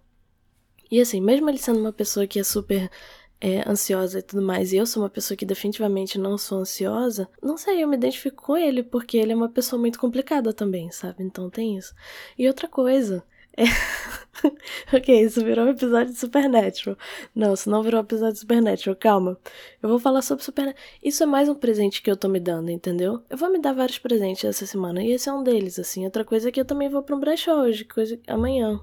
E 0.91 0.99
assim, 0.99 1.21
mesmo 1.21 1.51
ele 1.51 1.59
sendo 1.59 1.79
uma 1.79 1.93
pessoa 1.93 2.27
que 2.27 2.41
é 2.41 2.43
super 2.43 2.91
é, 3.41 3.69
ansiosa 3.69 4.19
e 4.19 4.23
tudo 4.23 4.43
mais, 4.43 4.73
e 4.73 4.77
eu 4.77 4.87
sou 4.87 5.03
uma 5.03 5.11
pessoa 5.11 5.37
que 5.37 5.47
definitivamente 5.47 6.19
não 6.19 6.37
sou 6.37 6.59
ansiosa, 6.59 7.29
não 7.43 7.57
sei, 7.57 7.83
eu 7.83 7.89
me 7.89 7.97
identifico 7.97 8.43
com 8.43 8.57
ele, 8.57 8.83
porque 8.83 9.17
ele 9.17 9.33
é 9.33 9.37
uma 9.37 9.49
pessoa 9.49 9.79
muito 9.81 9.99
complicada 9.99 10.53
também, 10.53 10.91
sabe? 10.91 11.23
Então 11.23 11.49
tem 11.49 11.77
isso. 11.77 11.95
E 12.37 12.49
outra 12.49 12.69
coisa. 12.69 13.23
É... 13.57 13.65
ok, 14.97 15.21
isso 15.21 15.45
virou 15.45 15.67
um 15.67 15.71
episódio 15.71 16.13
de 16.13 16.19
Supernatural. 16.19 16.97
Não, 17.35 17.55
isso 17.55 17.69
não 17.69 17.83
virou 17.83 18.01
um 18.01 18.05
episódio 18.05 18.35
de 18.35 18.41
Supernatural, 18.41 18.97
calma. 18.97 19.39
Eu 19.83 19.89
vou 19.89 19.99
falar 19.99 20.23
sobre 20.23 20.45
Supernatural. 20.45 20.85
Isso 21.03 21.23
é 21.23 21.27
mais 21.27 21.49
um 21.49 21.55
presente 21.55 22.03
que 22.03 22.11
eu 22.11 22.17
tô 22.17 22.29
me 22.29 22.39
dando, 22.39 22.71
entendeu? 22.71 23.23
Eu 23.29 23.37
vou 23.37 23.51
me 23.51 23.61
dar 23.61 23.73
vários 23.73 23.99
presentes 23.99 24.45
essa 24.45 24.67
semana, 24.67 25.03
e 25.03 25.13
esse 25.13 25.29
é 25.29 25.33
um 25.33 25.43
deles, 25.43 25.79
assim. 25.79 26.05
Outra 26.05 26.25
coisa 26.25 26.49
é 26.49 26.53
que 26.53 26.61
eu 26.61 26.65
também 26.65 26.89
vou 26.89 27.03
pra 27.03 27.17
um 27.17 27.21
brechó 27.21 27.61
hoje, 27.63 27.85
coisa 27.85 28.19
amanhã. 28.27 28.81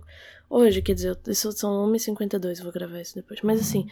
Hoje, 0.50 0.82
quer 0.82 0.94
dizer, 0.94 1.18
isso 1.28 1.52
são 1.54 1.92
1h52, 1.92 2.62
vou 2.62 2.72
gravar 2.72 3.02
isso 3.02 3.16
depois. 3.16 3.42
Mas 3.42 3.62
assim. 3.62 3.88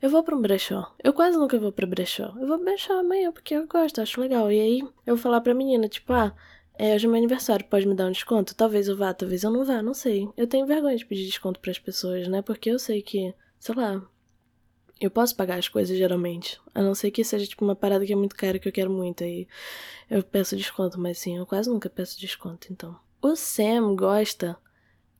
Eu 0.00 0.10
vou 0.10 0.22
para 0.22 0.36
um 0.36 0.40
brechó. 0.40 0.94
Eu 1.02 1.12
quase 1.12 1.36
nunca 1.36 1.58
vou 1.58 1.72
para 1.72 1.86
brechó. 1.86 2.32
Eu 2.40 2.46
vou 2.46 2.58
brechó 2.58 2.92
amanhã 3.00 3.32
porque 3.32 3.54
eu 3.54 3.66
gosto, 3.66 4.00
acho 4.00 4.20
legal. 4.20 4.50
E 4.50 4.60
aí 4.60 4.80
eu 5.04 5.16
vou 5.16 5.18
falar 5.18 5.40
pra 5.40 5.52
menina, 5.52 5.88
tipo, 5.88 6.12
ah, 6.12 6.32
é 6.78 6.94
hoje 6.94 7.06
é 7.06 7.08
meu 7.08 7.18
aniversário, 7.18 7.66
pode 7.66 7.86
me 7.86 7.94
dar 7.94 8.06
um 8.06 8.12
desconto? 8.12 8.54
Talvez 8.54 8.86
eu 8.86 8.96
vá, 8.96 9.12
talvez 9.12 9.42
eu 9.42 9.50
não 9.50 9.64
vá, 9.64 9.82
não 9.82 9.92
sei. 9.92 10.28
Eu 10.36 10.46
tenho 10.46 10.64
vergonha 10.66 10.96
de 10.96 11.04
pedir 11.04 11.26
desconto 11.26 11.58
para 11.58 11.72
as 11.72 11.78
pessoas, 11.78 12.28
né? 12.28 12.40
Porque 12.40 12.70
eu 12.70 12.78
sei 12.78 13.02
que, 13.02 13.34
sei 13.58 13.74
lá, 13.74 14.00
eu 15.00 15.10
posso 15.10 15.34
pagar 15.34 15.58
as 15.58 15.68
coisas 15.68 15.98
geralmente. 15.98 16.60
A 16.72 16.80
não 16.80 16.94
ser 16.94 17.10
que 17.10 17.24
seja 17.24 17.46
tipo 17.46 17.64
uma 17.64 17.74
parada 17.74 18.06
que 18.06 18.12
é 18.12 18.16
muito 18.16 18.36
cara 18.36 18.60
que 18.60 18.68
eu 18.68 18.72
quero 18.72 18.90
muito. 18.90 19.24
Aí 19.24 19.48
eu 20.08 20.22
peço 20.22 20.56
desconto, 20.56 21.00
mas 21.00 21.18
sim, 21.18 21.36
eu 21.36 21.46
quase 21.46 21.68
nunca 21.68 21.90
peço 21.90 22.20
desconto, 22.20 22.68
então. 22.70 22.96
O 23.20 23.34
Sam 23.34 23.96
gosta. 23.96 24.56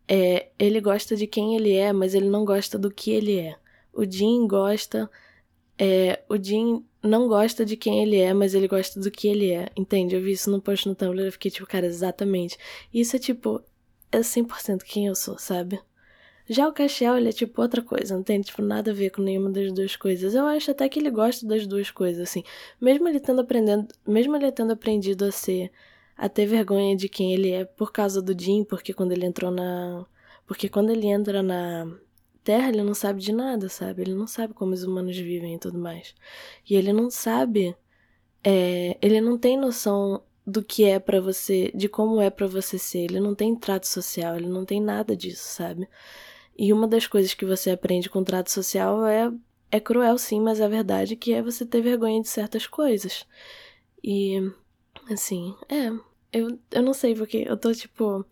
É, 0.06 0.48
ele 0.58 0.80
gosta 0.80 1.16
de 1.16 1.26
quem 1.26 1.56
ele 1.56 1.72
é, 1.74 1.92
mas 1.92 2.14
ele 2.14 2.28
não 2.28 2.44
gosta 2.44 2.78
do 2.78 2.90
que 2.90 3.10
ele 3.10 3.38
é. 3.38 3.56
O 3.98 4.08
Jim 4.08 4.46
gosta. 4.46 5.10
É, 5.76 6.22
o 6.28 6.36
Jim 6.36 6.84
não 7.02 7.26
gosta 7.26 7.64
de 7.64 7.76
quem 7.76 8.00
ele 8.00 8.16
é, 8.16 8.32
mas 8.32 8.54
ele 8.54 8.68
gosta 8.68 9.00
do 9.00 9.10
que 9.10 9.26
ele 9.26 9.50
é. 9.50 9.70
Entende? 9.76 10.14
Eu 10.14 10.22
vi 10.22 10.30
isso 10.30 10.48
no 10.52 10.62
post 10.62 10.88
no 10.88 10.94
Tumblr 10.94 11.26
e 11.26 11.30
fiquei 11.32 11.50
tipo, 11.50 11.66
cara, 11.66 11.84
exatamente. 11.84 12.56
Isso 12.94 13.16
é 13.16 13.18
tipo. 13.18 13.60
É 14.12 14.20
100% 14.20 14.84
quem 14.84 15.08
eu 15.08 15.16
sou, 15.16 15.36
sabe? 15.36 15.80
Já 16.48 16.68
o 16.68 16.72
Cachel, 16.72 17.16
ele 17.16 17.28
é 17.28 17.32
tipo 17.32 17.60
outra 17.60 17.82
coisa, 17.82 18.16
não 18.16 18.22
tem 18.22 18.40
tipo 18.40 18.62
nada 18.62 18.92
a 18.92 18.94
ver 18.94 19.10
com 19.10 19.20
nenhuma 19.20 19.50
das 19.50 19.72
duas 19.72 19.96
coisas. 19.96 20.32
Eu 20.32 20.46
acho 20.46 20.70
até 20.70 20.88
que 20.88 21.00
ele 21.00 21.10
gosta 21.10 21.44
das 21.44 21.66
duas 21.66 21.90
coisas, 21.90 22.22
assim. 22.22 22.44
Mesmo 22.80 23.08
ele 23.08 23.18
tendo 23.20 23.40
aprendendo, 23.40 23.88
mesmo 24.06 24.36
ele 24.36 24.52
tendo 24.52 24.72
aprendido 24.72 25.24
a 25.24 25.32
ser 25.32 25.72
a 26.16 26.28
ter 26.28 26.46
vergonha 26.46 26.96
de 26.96 27.08
quem 27.08 27.34
ele 27.34 27.50
é 27.50 27.64
por 27.64 27.92
causa 27.92 28.22
do 28.22 28.40
Jim, 28.40 28.64
porque 28.64 28.94
quando 28.94 29.12
ele 29.12 29.26
entrou 29.26 29.50
na 29.50 30.06
porque 30.46 30.68
quando 30.68 30.90
ele 30.90 31.06
entra 31.06 31.42
na 31.42 31.86
Terra, 32.48 32.70
ele 32.70 32.82
não 32.82 32.94
sabe 32.94 33.20
de 33.20 33.30
nada, 33.30 33.68
sabe? 33.68 34.00
Ele 34.00 34.14
não 34.14 34.26
sabe 34.26 34.54
como 34.54 34.72
os 34.72 34.82
humanos 34.82 35.14
vivem 35.18 35.54
e 35.54 35.58
tudo 35.58 35.78
mais. 35.78 36.14
E 36.66 36.76
ele 36.76 36.94
não 36.94 37.10
sabe. 37.10 37.76
É, 38.42 38.96
ele 39.02 39.20
não 39.20 39.36
tem 39.36 39.58
noção 39.58 40.22
do 40.46 40.64
que 40.64 40.84
é 40.84 40.98
para 40.98 41.20
você, 41.20 41.70
de 41.74 41.90
como 41.90 42.22
é 42.22 42.30
para 42.30 42.46
você 42.46 42.78
ser. 42.78 43.00
Ele 43.00 43.20
não 43.20 43.34
tem 43.34 43.54
trato 43.54 43.86
social, 43.86 44.34
ele 44.34 44.48
não 44.48 44.64
tem 44.64 44.80
nada 44.80 45.14
disso, 45.14 45.44
sabe? 45.44 45.86
E 46.56 46.72
uma 46.72 46.88
das 46.88 47.06
coisas 47.06 47.34
que 47.34 47.44
você 47.44 47.70
aprende 47.70 48.08
com 48.08 48.24
trato 48.24 48.50
social 48.50 49.06
é 49.06 49.30
é 49.70 49.78
cruel 49.78 50.16
sim, 50.16 50.40
mas 50.40 50.58
é 50.58 50.68
verdade 50.68 51.16
que 51.16 51.34
é 51.34 51.42
você 51.42 51.66
ter 51.66 51.82
vergonha 51.82 52.22
de 52.22 52.28
certas 52.28 52.66
coisas. 52.66 53.26
E 54.02 54.40
assim, 55.10 55.54
é, 55.68 55.88
eu, 56.32 56.58
eu 56.70 56.82
não 56.82 56.94
sei 56.94 57.14
porque 57.14 57.44
eu 57.46 57.58
tô 57.58 57.74
tipo 57.74 58.24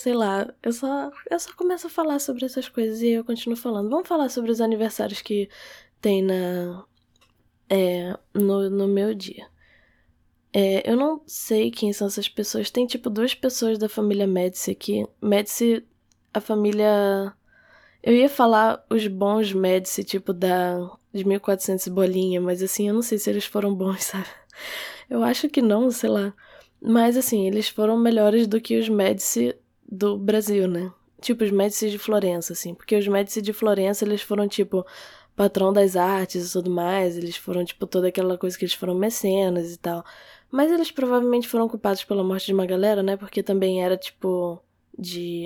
sei 0.00 0.14
lá, 0.14 0.52
eu 0.62 0.72
só, 0.72 1.10
eu 1.30 1.38
só 1.38 1.52
começo 1.52 1.86
a 1.86 1.90
falar 1.90 2.18
sobre 2.20 2.46
essas 2.46 2.68
coisas 2.68 3.02
e 3.02 3.10
eu 3.10 3.24
continuo 3.24 3.56
falando. 3.56 3.90
Vamos 3.90 4.08
falar 4.08 4.30
sobre 4.30 4.50
os 4.50 4.60
aniversários 4.60 5.20
que 5.20 5.48
tem 6.00 6.22
na. 6.22 6.84
É, 7.68 8.16
no, 8.34 8.70
no 8.70 8.88
meu 8.88 9.14
dia. 9.14 9.46
É, 10.52 10.90
eu 10.90 10.96
não 10.96 11.22
sei 11.26 11.70
quem 11.70 11.92
são 11.92 12.06
essas 12.06 12.28
pessoas. 12.28 12.70
Tem 12.70 12.86
tipo 12.86 13.10
duas 13.10 13.34
pessoas 13.34 13.78
da 13.78 13.88
família 13.90 14.26
Médici 14.26 14.70
aqui. 14.70 15.06
Médici, 15.22 15.86
a 16.32 16.40
família. 16.40 17.34
Eu 18.02 18.14
ia 18.14 18.28
falar 18.28 18.84
os 18.88 19.06
bons 19.06 19.52
Médici, 19.52 20.02
tipo 20.02 20.32
da. 20.32 20.78
de 21.12 21.24
1400 21.26 21.88
bolinha, 21.88 22.40
mas 22.40 22.62
assim, 22.62 22.88
eu 22.88 22.94
não 22.94 23.02
sei 23.02 23.18
se 23.18 23.28
eles 23.28 23.44
foram 23.44 23.74
bons, 23.74 24.02
sabe? 24.04 24.26
Eu 25.10 25.22
acho 25.22 25.48
que 25.50 25.60
não, 25.60 25.90
sei 25.90 26.08
lá. 26.08 26.34
Mas 26.80 27.16
assim, 27.18 27.46
eles 27.46 27.68
foram 27.68 27.98
melhores 27.98 28.46
do 28.46 28.60
que 28.60 28.78
os 28.78 28.88
Médici 28.88 29.54
do 29.90 30.16
Brasil, 30.16 30.68
né? 30.68 30.92
Tipo, 31.20 31.44
os 31.44 31.50
Médici 31.50 31.90
de 31.90 31.98
Florença, 31.98 32.52
assim. 32.52 32.74
Porque 32.74 32.96
os 32.96 33.06
Médici 33.06 33.42
de 33.42 33.52
Florença, 33.52 34.04
eles 34.04 34.22
foram, 34.22 34.48
tipo, 34.48 34.86
patrão 35.36 35.72
das 35.72 35.96
artes 35.96 36.48
e 36.48 36.52
tudo 36.52 36.70
mais. 36.70 37.16
Eles 37.16 37.36
foram, 37.36 37.64
tipo, 37.64 37.86
toda 37.86 38.08
aquela 38.08 38.38
coisa 38.38 38.56
que 38.58 38.64
eles 38.64 38.74
foram 38.74 38.94
mecenas 38.94 39.72
e 39.74 39.78
tal. 39.78 40.04
Mas 40.50 40.72
eles 40.72 40.90
provavelmente 40.90 41.48
foram 41.48 41.68
culpados 41.68 42.04
pela 42.04 42.24
morte 42.24 42.46
de 42.46 42.54
uma 42.54 42.66
galera, 42.66 43.02
né? 43.02 43.16
Porque 43.16 43.42
também 43.42 43.82
era, 43.84 43.96
tipo, 43.96 44.60
de. 44.98 45.44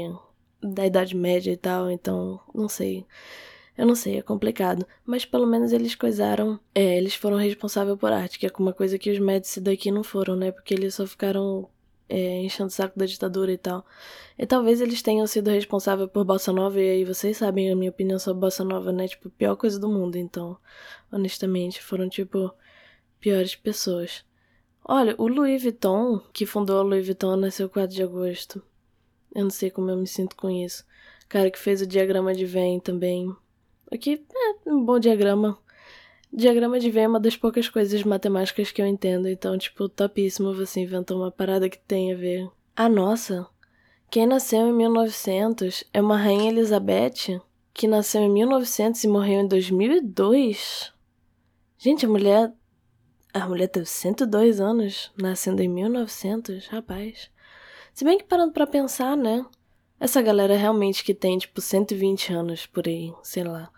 da 0.62 0.86
Idade 0.86 1.16
Média 1.16 1.52
e 1.52 1.56
tal, 1.56 1.90
então, 1.90 2.40
não 2.54 2.68
sei. 2.68 3.06
Eu 3.76 3.86
não 3.86 3.94
sei, 3.96 4.18
é 4.18 4.22
complicado. 4.22 4.86
Mas 5.04 5.24
pelo 5.24 5.46
menos 5.46 5.72
eles 5.72 5.94
coisaram. 5.96 6.60
É, 6.74 6.96
eles 6.96 7.14
foram 7.14 7.36
responsáveis 7.36 7.98
por 7.98 8.12
arte, 8.12 8.38
que 8.38 8.46
é 8.46 8.50
uma 8.58 8.72
coisa 8.72 8.98
que 8.98 9.10
os 9.10 9.18
médicos 9.18 9.58
daqui 9.58 9.90
não 9.90 10.04
foram, 10.04 10.36
né? 10.36 10.52
Porque 10.52 10.74
eles 10.74 10.94
só 10.94 11.06
ficaram 11.06 11.68
é, 12.14 12.42
enchendo 12.42 12.68
o 12.68 12.70
saco 12.70 12.96
da 12.96 13.06
ditadura 13.06 13.50
e 13.50 13.58
tal. 13.58 13.84
E 14.38 14.46
talvez 14.46 14.80
eles 14.80 15.02
tenham 15.02 15.26
sido 15.26 15.50
responsáveis 15.50 16.08
por 16.10 16.24
Bossa 16.24 16.52
Nova, 16.52 16.80
e 16.80 16.88
aí 16.88 17.04
vocês 17.04 17.38
sabem 17.38 17.72
a 17.72 17.76
minha 17.76 17.90
opinião 17.90 18.20
sobre 18.20 18.40
Bossa 18.40 18.62
Nova, 18.64 18.92
né? 18.92 19.08
Tipo, 19.08 19.30
pior 19.30 19.56
coisa 19.56 19.80
do 19.80 19.88
mundo, 19.88 20.16
então. 20.16 20.56
Honestamente, 21.10 21.82
foram, 21.82 22.08
tipo, 22.08 22.52
piores 23.18 23.56
pessoas. 23.56 24.24
Olha, 24.84 25.14
o 25.18 25.26
Louis 25.26 25.60
Vuitton, 25.60 26.20
que 26.32 26.46
fundou 26.46 26.78
a 26.78 26.82
Louis 26.82 27.04
Vuitton, 27.04 27.34
nasceu 27.36 27.68
4 27.68 27.94
de 27.94 28.02
agosto. 28.02 28.62
Eu 29.34 29.42
não 29.42 29.50
sei 29.50 29.70
como 29.70 29.90
eu 29.90 29.96
me 29.96 30.06
sinto 30.06 30.36
com 30.36 30.48
isso. 30.48 30.84
O 31.24 31.28
cara 31.28 31.50
que 31.50 31.58
fez 31.58 31.82
o 31.82 31.86
diagrama 31.86 32.32
de 32.32 32.46
Venn 32.46 32.78
também. 32.78 33.34
Aqui 33.90 34.24
é 34.32 34.70
um 34.70 34.84
bom 34.84 35.00
diagrama. 35.00 35.58
Diagrama 36.36 36.80
de 36.80 36.90
Venn 36.90 37.04
é 37.04 37.08
uma 37.08 37.20
das 37.20 37.36
poucas 37.36 37.68
coisas 37.68 38.02
matemáticas 38.02 38.72
que 38.72 38.82
eu 38.82 38.86
entendo, 38.88 39.28
então, 39.28 39.56
tipo, 39.56 39.88
topíssimo 39.88 40.52
você 40.52 40.80
inventar 40.80 41.16
uma 41.16 41.30
parada 41.30 41.68
que 41.68 41.78
tem 41.78 42.12
a 42.12 42.16
ver. 42.16 42.50
Ah, 42.74 42.88
nossa! 42.88 43.46
Quem 44.10 44.26
nasceu 44.26 44.66
em 44.66 44.72
1900 44.72 45.84
é 45.92 46.00
uma 46.00 46.16
Rainha 46.16 46.50
Elizabeth 46.50 47.40
que 47.72 47.86
nasceu 47.86 48.20
em 48.20 48.28
1900 48.28 49.04
e 49.04 49.08
morreu 49.08 49.42
em 49.42 49.46
2002? 49.46 50.92
Gente, 51.78 52.04
a 52.04 52.08
mulher. 52.08 52.52
A 53.32 53.48
mulher 53.48 53.68
teve 53.68 53.86
102 53.86 54.60
anos, 54.60 55.12
nascendo 55.16 55.62
em 55.62 55.68
1900, 55.68 56.66
rapaz. 56.66 57.30
Se 57.92 58.04
bem 58.04 58.18
que 58.18 58.24
parando 58.24 58.52
pra 58.52 58.66
pensar, 58.66 59.16
né? 59.16 59.46
Essa 60.00 60.20
galera 60.20 60.56
realmente 60.56 61.04
que 61.04 61.14
tem, 61.14 61.38
tipo, 61.38 61.60
120 61.60 62.32
anos 62.32 62.66
por 62.66 62.88
aí, 62.88 63.14
sei 63.22 63.44
lá 63.44 63.70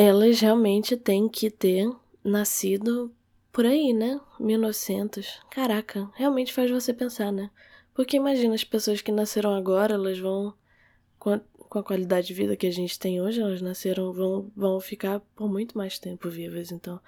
elas 0.00 0.38
realmente 0.38 0.96
têm 0.96 1.28
que 1.28 1.50
ter 1.50 1.90
nascido 2.22 3.12
por 3.50 3.66
aí, 3.66 3.92
né? 3.92 4.20
1900. 4.38 5.40
Caraca, 5.50 6.08
realmente 6.14 6.52
faz 6.52 6.70
você 6.70 6.94
pensar, 6.94 7.32
né? 7.32 7.50
Porque 7.92 8.16
imagina 8.16 8.54
as 8.54 8.62
pessoas 8.62 9.02
que 9.02 9.10
nasceram 9.10 9.52
agora, 9.52 9.94
elas 9.94 10.16
vão 10.16 10.54
com 11.18 11.30
a, 11.30 11.40
com 11.58 11.80
a 11.80 11.82
qualidade 11.82 12.28
de 12.28 12.34
vida 12.34 12.56
que 12.56 12.68
a 12.68 12.70
gente 12.70 12.96
tem 12.96 13.20
hoje, 13.20 13.40
elas 13.40 13.60
nasceram 13.60 14.12
vão 14.12 14.52
vão 14.54 14.78
ficar 14.78 15.18
por 15.34 15.50
muito 15.50 15.76
mais 15.76 15.98
tempo 15.98 16.30
vivas, 16.30 16.70
então 16.70 17.00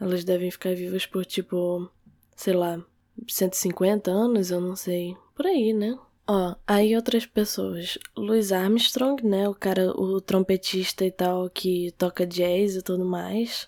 elas 0.00 0.24
devem 0.24 0.50
ficar 0.50 0.74
vivas 0.74 1.06
por 1.06 1.24
tipo, 1.24 1.88
sei 2.34 2.54
lá, 2.54 2.84
150 3.28 4.10
anos, 4.10 4.50
eu 4.50 4.60
não 4.60 4.74
sei, 4.74 5.16
por 5.36 5.46
aí, 5.46 5.72
né? 5.72 5.96
Ó, 6.26 6.54
aí 6.66 6.94
outras 6.96 7.26
pessoas. 7.26 7.98
Louis 8.16 8.52
Armstrong, 8.52 9.26
né? 9.26 9.48
O 9.48 9.54
cara, 9.54 9.90
o 9.90 10.20
trompetista 10.20 11.04
e 11.04 11.10
tal, 11.10 11.50
que 11.50 11.92
toca 11.98 12.26
jazz 12.26 12.76
e 12.76 12.82
tudo 12.82 13.04
mais. 13.04 13.66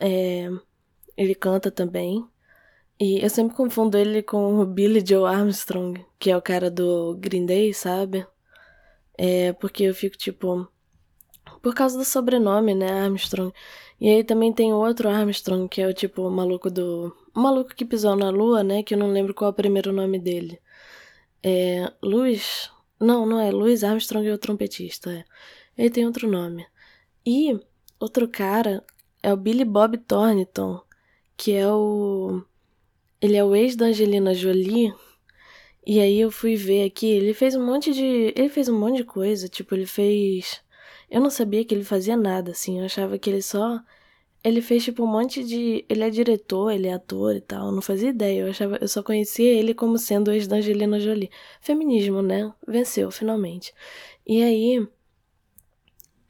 É, 0.00 0.48
ele 1.16 1.34
canta 1.34 1.70
também. 1.70 2.26
E 2.98 3.22
eu 3.22 3.30
sempre 3.30 3.56
confundo 3.56 3.96
ele 3.98 4.22
com 4.22 4.60
o 4.60 4.66
Billy 4.66 5.02
Joe 5.06 5.26
Armstrong, 5.26 6.04
que 6.18 6.30
é 6.30 6.36
o 6.36 6.42
cara 6.42 6.70
do 6.70 7.16
Green 7.18 7.46
Day, 7.46 7.72
sabe? 7.74 8.26
É, 9.18 9.52
porque 9.54 9.84
eu 9.84 9.94
fico 9.94 10.16
tipo. 10.16 10.68
Por 11.62 11.74
causa 11.74 11.98
do 11.98 12.04
sobrenome, 12.04 12.74
né? 12.74 12.90
Armstrong. 13.04 13.52
E 14.00 14.08
aí 14.08 14.24
também 14.24 14.52
tem 14.52 14.72
outro 14.72 15.08
Armstrong, 15.10 15.68
que 15.68 15.82
é 15.82 15.86
o 15.86 15.94
tipo 15.94 16.22
o 16.22 16.30
maluco 16.30 16.70
do. 16.70 17.14
O 17.34 17.40
maluco 17.40 17.74
que 17.74 17.84
pisou 17.84 18.16
na 18.16 18.30
lua, 18.30 18.64
né? 18.64 18.82
Que 18.82 18.94
eu 18.94 18.98
não 18.98 19.10
lembro 19.10 19.34
qual 19.34 19.50
é 19.50 19.52
o 19.52 19.56
primeiro 19.56 19.92
nome 19.92 20.18
dele. 20.18 20.58
É. 21.42 21.92
Louis. 22.02 22.70
Não, 22.98 23.26
não 23.26 23.40
é. 23.40 23.50
Louis 23.50 23.84
Armstrong 23.84 24.26
é 24.26 24.32
o 24.32 24.38
trompetista. 24.38 25.10
É. 25.10 25.24
Ele 25.76 25.90
tem 25.90 26.06
outro 26.06 26.28
nome. 26.28 26.66
E 27.24 27.58
outro 27.98 28.28
cara 28.28 28.84
é 29.22 29.32
o 29.32 29.36
Billy 29.36 29.64
Bob 29.64 29.98
Thornton, 29.98 30.82
que 31.36 31.52
é 31.52 31.68
o. 31.68 32.42
Ele 33.20 33.36
é 33.36 33.44
o 33.44 33.54
ex 33.54 33.76
da 33.76 33.86
Angelina 33.86 34.34
Jolie. 34.34 34.94
E 35.86 36.00
aí 36.00 36.20
eu 36.20 36.30
fui 36.30 36.56
ver 36.56 36.84
aqui, 36.84 37.06
ele 37.06 37.34
fez 37.34 37.54
um 37.54 37.64
monte 37.64 37.92
de. 37.92 38.32
Ele 38.36 38.48
fez 38.48 38.68
um 38.68 38.78
monte 38.78 38.98
de 38.98 39.04
coisa. 39.04 39.48
Tipo, 39.48 39.74
ele 39.74 39.86
fez. 39.86 40.62
Eu 41.10 41.20
não 41.20 41.30
sabia 41.30 41.64
que 41.64 41.74
ele 41.74 41.84
fazia 41.84 42.16
nada, 42.16 42.52
assim. 42.52 42.78
Eu 42.78 42.84
achava 42.84 43.18
que 43.18 43.28
ele 43.30 43.42
só 43.42 43.80
ele 44.42 44.62
fez, 44.62 44.84
tipo, 44.84 45.04
um 45.04 45.06
monte 45.06 45.44
de. 45.44 45.84
Ele 45.88 46.02
é 46.02 46.10
diretor, 46.10 46.70
ele 46.70 46.88
é 46.88 46.94
ator 46.94 47.36
e 47.36 47.40
tal. 47.40 47.70
Não 47.72 47.82
fazia 47.82 48.10
ideia. 48.10 48.40
Eu, 48.42 48.50
achava... 48.50 48.78
eu 48.80 48.88
só 48.88 49.02
conhecia 49.02 49.52
ele 49.52 49.74
como 49.74 49.98
sendo 49.98 50.32
ex 50.32 50.46
da 50.46 50.56
Angelina 50.56 50.98
Jolie. 50.98 51.30
Feminismo, 51.60 52.22
né? 52.22 52.52
Venceu, 52.66 53.10
finalmente. 53.10 53.74
E 54.26 54.42
aí. 54.42 54.88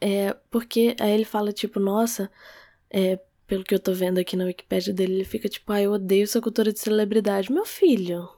É. 0.01 0.35
Porque 0.51 0.97
aí 1.01 1.13
ele 1.13 1.25
fala, 1.25 1.53
tipo, 1.53 1.79
nossa. 1.79 2.31
É, 2.91 3.21
pelo 3.47 3.65
que 3.65 3.75
eu 3.75 3.81
tô 3.81 3.93
vendo 3.93 4.19
aqui 4.19 4.37
na 4.37 4.45
Wikipédia 4.45 4.95
dele, 4.95 5.15
ele 5.15 5.25
fica 5.25 5.49
tipo, 5.49 5.73
ah, 5.73 5.83
eu 5.83 5.93
odeio 5.93 6.25
essa 6.25 6.41
cultura 6.41 6.73
de 6.73 6.79
celebridade. 6.81 7.53
Meu 7.53 7.67
filho, 7.67 8.29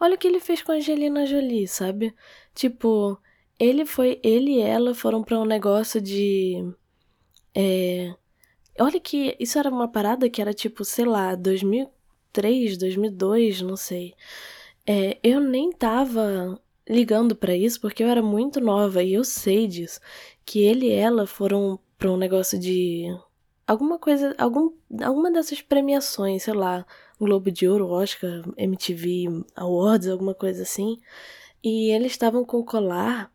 olha 0.00 0.14
o 0.14 0.18
que 0.18 0.26
ele 0.26 0.40
fez 0.40 0.62
com 0.62 0.72
a 0.72 0.76
Angelina 0.76 1.26
Jolie, 1.26 1.68
sabe? 1.68 2.14
Tipo, 2.54 3.18
ele 3.58 3.84
foi, 3.86 4.20
ele 4.22 4.52
e 4.56 4.60
ela 4.60 4.94
foram 4.94 5.22
para 5.22 5.38
um 5.38 5.44
negócio 5.44 6.00
de. 6.00 6.72
É, 7.54 8.14
Olha 8.78 9.00
que 9.00 9.36
isso 9.40 9.58
era 9.58 9.70
uma 9.70 9.88
parada 9.88 10.28
que 10.28 10.40
era 10.40 10.52
tipo, 10.52 10.84
sei 10.84 11.04
lá, 11.04 11.34
2003, 11.34 12.76
2002, 12.76 13.62
não 13.62 13.76
sei. 13.76 14.14
É, 14.86 15.18
eu 15.22 15.40
nem 15.40 15.72
tava 15.72 16.60
ligando 16.88 17.34
para 17.34 17.54
isso 17.56 17.80
porque 17.80 18.02
eu 18.02 18.08
era 18.08 18.22
muito 18.22 18.60
nova 18.60 19.02
e 19.02 19.14
eu 19.14 19.24
sei 19.24 19.66
disso. 19.66 20.00
Que 20.44 20.60
ele 20.60 20.86
e 20.86 20.92
ela 20.92 21.26
foram 21.26 21.78
pra 21.98 22.10
um 22.10 22.16
negócio 22.16 22.58
de. 22.58 23.06
Alguma 23.66 23.98
coisa. 23.98 24.34
Algum, 24.38 24.72
alguma 25.02 25.30
dessas 25.30 25.60
premiações, 25.62 26.44
sei 26.44 26.54
lá. 26.54 26.86
Globo 27.18 27.50
de 27.50 27.66
Ouro, 27.68 27.88
Oscar, 27.88 28.42
MTV 28.56 29.44
Awards, 29.56 30.08
alguma 30.08 30.34
coisa 30.34 30.62
assim. 30.62 30.98
E 31.64 31.90
eles 31.90 32.12
estavam 32.12 32.44
com 32.44 32.62
colar. 32.64 33.32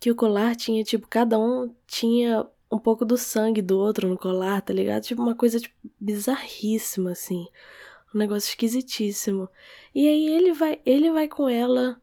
Que 0.00 0.10
o 0.10 0.16
colar 0.16 0.56
tinha, 0.56 0.82
tipo, 0.82 1.06
cada 1.08 1.38
um 1.38 1.74
tinha 1.86 2.46
um 2.70 2.78
pouco 2.78 3.04
do 3.04 3.16
sangue 3.18 3.60
do 3.60 3.78
outro 3.78 4.08
no 4.08 4.16
colar, 4.16 4.60
tá 4.62 4.72
ligado? 4.72 5.02
Tipo, 5.02 5.22
uma 5.22 5.34
coisa 5.34 5.58
tipo, 5.58 5.74
bizarríssima, 5.98 7.12
assim. 7.12 7.46
Um 8.14 8.18
negócio 8.18 8.48
esquisitíssimo. 8.48 9.48
E 9.94 10.08
aí 10.08 10.28
ele 10.28 10.52
vai, 10.52 10.80
ele 10.84 11.10
vai 11.10 11.28
com 11.28 11.48
ela 11.48 12.00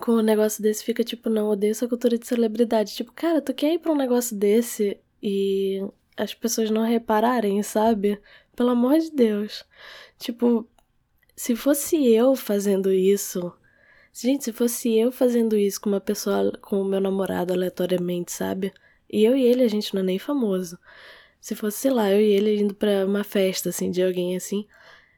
com 0.00 0.12
um 0.12 0.22
negócio 0.22 0.62
desse, 0.62 0.84
fica 0.84 1.04
tipo, 1.04 1.30
não, 1.30 1.48
odeio 1.48 1.70
essa 1.70 1.88
cultura 1.88 2.18
de 2.18 2.26
celebridade. 2.26 2.94
Tipo, 2.94 3.12
cara, 3.12 3.40
tu 3.40 3.54
quer 3.54 3.74
ir 3.74 3.78
pra 3.78 3.92
um 3.92 3.96
negócio 3.96 4.36
desse 4.36 4.98
e 5.22 5.80
as 6.16 6.34
pessoas 6.34 6.70
não 6.70 6.82
repararem, 6.82 7.62
sabe? 7.62 8.20
Pelo 8.56 8.70
amor 8.70 8.98
de 8.98 9.10
Deus. 9.10 9.64
Tipo, 10.18 10.68
se 11.36 11.56
fosse 11.56 12.06
eu 12.06 12.34
fazendo 12.36 12.92
isso. 12.92 13.52
Gente, 14.12 14.44
se 14.44 14.52
fosse 14.52 14.94
eu 14.96 15.10
fazendo 15.10 15.56
isso 15.56 15.80
com 15.80 15.90
uma 15.90 16.00
pessoa, 16.00 16.52
com 16.60 16.80
o 16.80 16.84
meu 16.84 17.00
namorado 17.00 17.52
aleatoriamente, 17.52 18.32
sabe? 18.32 18.72
E 19.10 19.24
eu 19.24 19.36
e 19.36 19.42
ele, 19.42 19.62
a 19.62 19.68
gente 19.68 19.94
não 19.94 20.02
é 20.02 20.04
nem 20.04 20.18
famoso. 20.18 20.78
Se 21.40 21.54
fosse, 21.54 21.78
sei 21.78 21.90
lá, 21.90 22.10
eu 22.10 22.20
e 22.20 22.32
ele 22.32 22.60
indo 22.60 22.74
pra 22.74 23.04
uma 23.06 23.24
festa, 23.24 23.68
assim, 23.68 23.90
de 23.90 24.02
alguém 24.02 24.36
assim. 24.36 24.66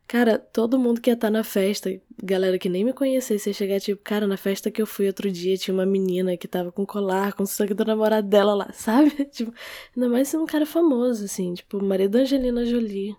Cara, 0.08 0.38
todo 0.38 0.78
mundo 0.78 1.00
que 1.00 1.10
ia 1.10 1.14
estar 1.14 1.28
tá 1.28 1.30
na 1.30 1.42
festa, 1.42 1.90
galera 2.22 2.58
que 2.58 2.68
nem 2.68 2.84
me 2.84 2.92
conhecesse, 2.92 3.50
ia 3.50 3.54
chegar 3.54 3.80
tipo, 3.80 4.00
cara, 4.02 4.26
na 4.26 4.36
festa 4.36 4.70
que 4.70 4.80
eu 4.80 4.86
fui 4.86 5.06
outro 5.08 5.30
dia, 5.30 5.56
tinha 5.56 5.74
uma 5.74 5.86
menina 5.86 6.36
que 6.36 6.46
tava 6.46 6.70
com 6.70 6.86
colar, 6.86 7.32
com 7.32 7.42
o 7.42 7.46
sangue 7.46 7.74
do 7.74 7.84
namorado 7.84 8.28
dela 8.28 8.54
lá, 8.54 8.70
sabe? 8.74 9.10
Tipo, 9.26 9.52
ainda 9.96 10.08
mais 10.08 10.28
sendo 10.28 10.44
um 10.44 10.46
cara 10.46 10.64
famoso, 10.66 11.24
assim, 11.24 11.54
tipo, 11.54 11.82
marido 11.82 12.12
da 12.12 12.20
Angelina 12.20 12.64
Jolie. 12.64 13.16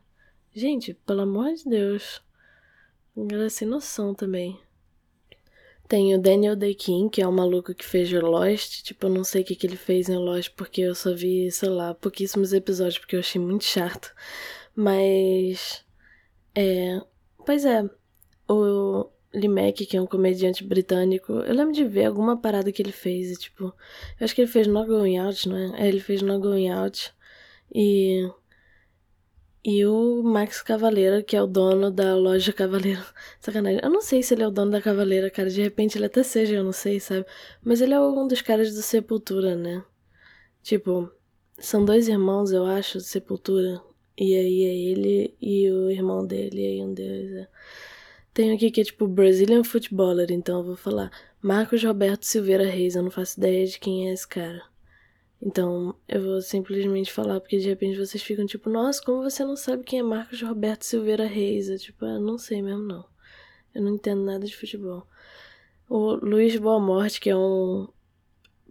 Gente, 0.53 0.93
pelo 0.93 1.21
amor 1.21 1.53
de 1.53 1.65
Deus. 1.69 2.21
Era 3.31 3.50
sem 3.50 3.67
noção 3.67 4.13
também. 4.13 4.59
Tem 5.88 6.13
o 6.13 6.22
Daniel 6.22 6.56
Day-Kim, 6.56 7.08
que 7.08 7.22
é 7.22 7.27
o 7.27 7.32
maluco 7.32 7.74
que 7.74 7.86
fez 7.86 8.12
Lost. 8.12 8.84
Tipo, 8.84 9.08
eu 9.08 9.10
não 9.10 9.24
sei 9.24 9.41
o 9.41 9.46
que, 9.46 9.56
que 9.56 9.65
ele 9.65 9.77
fez 9.77 10.10
em 10.10 10.17
Lost, 10.17 10.51
porque 10.56 10.82
eu 10.82 10.94
só 10.94 11.13
vi, 11.13 11.50
sei 11.51 11.70
lá, 11.70 11.94
pouquíssimos 11.94 12.51
episódios, 12.53 12.98
porque 12.98 13.15
eu 13.15 13.22
achei 13.22 13.39
muito 13.39 13.63
chato. 13.63 14.13
Mas. 14.75 15.86
É. 16.56 17.01
Pois 17.46 17.65
é. 17.65 17.84
O 18.50 19.10
Lee 19.34 19.48
Mack, 19.48 19.86
que 19.86 19.98
é 19.98 20.01
um 20.01 20.08
comediante 20.08 20.63
britânico, 20.63 21.34
eu 21.34 21.53
lembro 21.53 21.74
de 21.74 21.84
ver 21.86 22.06
alguma 22.06 22.38
parada 22.38 22.72
que 22.72 22.82
ele 22.82 22.91
fez. 22.91 23.32
E, 23.32 23.36
tipo, 23.38 23.65
eu 23.65 23.74
acho 24.25 24.36
que 24.36 24.41
ele 24.41 24.51
fez 24.51 24.67
Not 24.67 24.88
Going 24.88 25.17
Out, 25.17 25.48
não 25.48 25.58
é? 25.58 25.86
É, 25.86 25.88
ele 25.88 26.00
fez 26.00 26.22
Not 26.22 26.41
Going 26.41 26.70
Out. 26.70 27.13
E 27.74 28.29
e 29.67 29.86
o 29.86 30.24
Max 30.24 30.62
Cavaleira, 30.62 31.21
que 31.21 31.36
é 31.36 31.43
o 31.43 31.45
dono 31.45 31.91
da 31.91 32.15
loja 32.15 32.53
Cavaleira. 32.53 33.05
Sacanagem. 33.41 33.81
Eu 33.83 33.89
não 33.89 34.01
sei 34.01 34.24
se 34.24 34.33
ele 34.33 34.43
é 34.43 34.47
o 34.47 34.51
dono 34.51 34.71
da 34.71 34.81
Cavaleira, 34.81 35.29
cara. 35.29 35.50
De 35.50 35.62
repente 35.62 35.97
ele 35.97 36.05
até 36.05 36.24
seja, 36.24 36.55
eu 36.55 36.63
não 36.63 36.71
sei, 36.71 37.01
sabe? 37.01 37.25
Mas 37.62 37.81
ele 37.81 37.93
é 37.93 38.00
um 38.00 38.25
dos 38.29 38.41
caras 38.41 38.74
do 38.74 38.81
Sepultura, 38.81 39.57
né? 39.57 39.83
Tipo, 40.63 41.12
São 41.59 41.83
dois 41.83 42.07
irmãos, 42.07 42.51
eu 42.53 42.65
acho, 42.65 43.00
de 43.00 43.03
Sepultura. 43.03 43.81
E 44.17 44.36
aí 44.36 44.63
é 44.63 44.75
ele 44.91 45.36
e 45.41 45.69
o 45.69 45.91
irmão 45.91 46.25
dele, 46.25 46.62
e 46.62 46.65
aí 46.67 46.83
um 46.83 46.93
deles 46.93 47.33
é. 47.33 47.47
Tenho 48.33 48.55
aqui 48.55 48.71
que 48.71 48.81
é 48.81 48.83
tipo 48.86 49.07
Brazilian 49.07 49.63
Footballer, 49.65 50.31
então 50.31 50.59
eu 50.59 50.63
vou 50.65 50.75
falar. 50.77 51.12
Marcos 51.41 51.83
Roberto 51.83 52.25
Silveira 52.25 52.65
Reis, 52.65 52.95
eu 52.95 53.03
não 53.03 53.12
faço 53.12 53.39
ideia 53.39 53.65
de 53.65 53.79
quem 53.79 54.09
é 54.09 54.13
esse 54.13 54.27
cara. 54.27 54.63
Então 55.41 55.96
eu 56.08 56.22
vou 56.22 56.41
simplesmente 56.41 57.12
falar, 57.12 57.39
porque 57.39 57.58
de 57.58 57.67
repente 57.67 57.98
vocês 57.98 58.24
ficam 58.24 58.46
tipo, 58.46 58.70
nossa, 58.70 59.01
como 59.03 59.22
você 59.22 59.46
não 59.46 59.56
sabe 59.56 59.84
quem 59.84 60.00
é 60.00 60.03
Marcos 60.03 60.41
Roberto 60.41 60.84
Silveira 60.84 61.25
Reis? 61.25 61.70
Eu, 61.70 61.77
tipo, 61.77 62.06
ah, 62.06 62.20
não 62.20 62.38
sei 62.38 62.62
mesmo 62.62 62.84
não. 62.84 63.06
Eu 63.74 63.84
não 63.84 63.96
entendo 63.96 64.24
nada 64.24 64.46
de 64.46 64.56
futebol. 64.56 65.06
O 65.89 66.15
Luiz 66.15 66.58
Boa 66.58 66.79
Morte, 66.79 67.22
que 67.22 67.29
é 67.29 67.38
um 67.38 67.88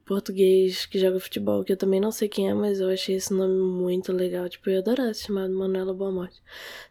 português 0.04 0.86
que 0.86 0.98
joga 1.00 1.18
futebol, 1.18 1.64
que 1.64 1.72
eu 1.72 1.76
também 1.76 2.00
não 2.00 2.12
sei 2.12 2.28
quem 2.28 2.48
é, 2.48 2.54
mas 2.54 2.78
eu 2.78 2.88
achei 2.88 3.16
esse 3.16 3.34
nome 3.34 3.54
muito 3.54 4.12
legal. 4.12 4.48
Tipo, 4.48 4.70
eu 4.70 4.74
ia 4.74 4.78
adorar 4.80 5.14
ser 5.14 5.26
chamado 5.26 5.52
Manuela 5.52 5.92
Boa 5.92 6.12
Morte. 6.12 6.40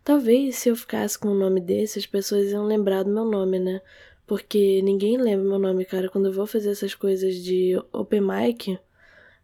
Talvez 0.04 0.58
se 0.58 0.70
eu 0.70 0.76
ficasse 0.76 1.18
com 1.18 1.30
um 1.30 1.38
nome 1.38 1.62
desse, 1.62 2.00
as 2.00 2.06
pessoas 2.06 2.52
iam 2.52 2.66
lembrar 2.66 3.04
do 3.04 3.10
meu 3.10 3.24
nome, 3.26 3.60
né? 3.60 3.82
Porque 4.28 4.82
ninguém 4.82 5.18
lembra 5.18 5.48
meu 5.48 5.60
nome, 5.60 5.86
cara. 5.86 6.10
Quando 6.10 6.26
eu 6.26 6.34
vou 6.34 6.46
fazer 6.46 6.72
essas 6.72 6.94
coisas 6.94 7.36
de 7.36 7.82
open 7.94 8.22
mic, 8.22 8.78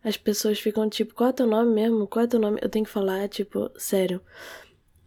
as 0.03 0.17
pessoas 0.17 0.59
ficam 0.59 0.89
tipo, 0.89 1.13
qual 1.13 1.29
é 1.29 1.33
teu 1.33 1.45
nome 1.45 1.73
mesmo? 1.73 2.07
Qual 2.07 2.25
é 2.25 2.27
teu 2.27 2.39
nome? 2.39 2.59
Eu 2.61 2.69
tenho 2.69 2.85
que 2.85 2.91
falar, 2.91 3.27
tipo, 3.29 3.69
sério. 3.77 4.21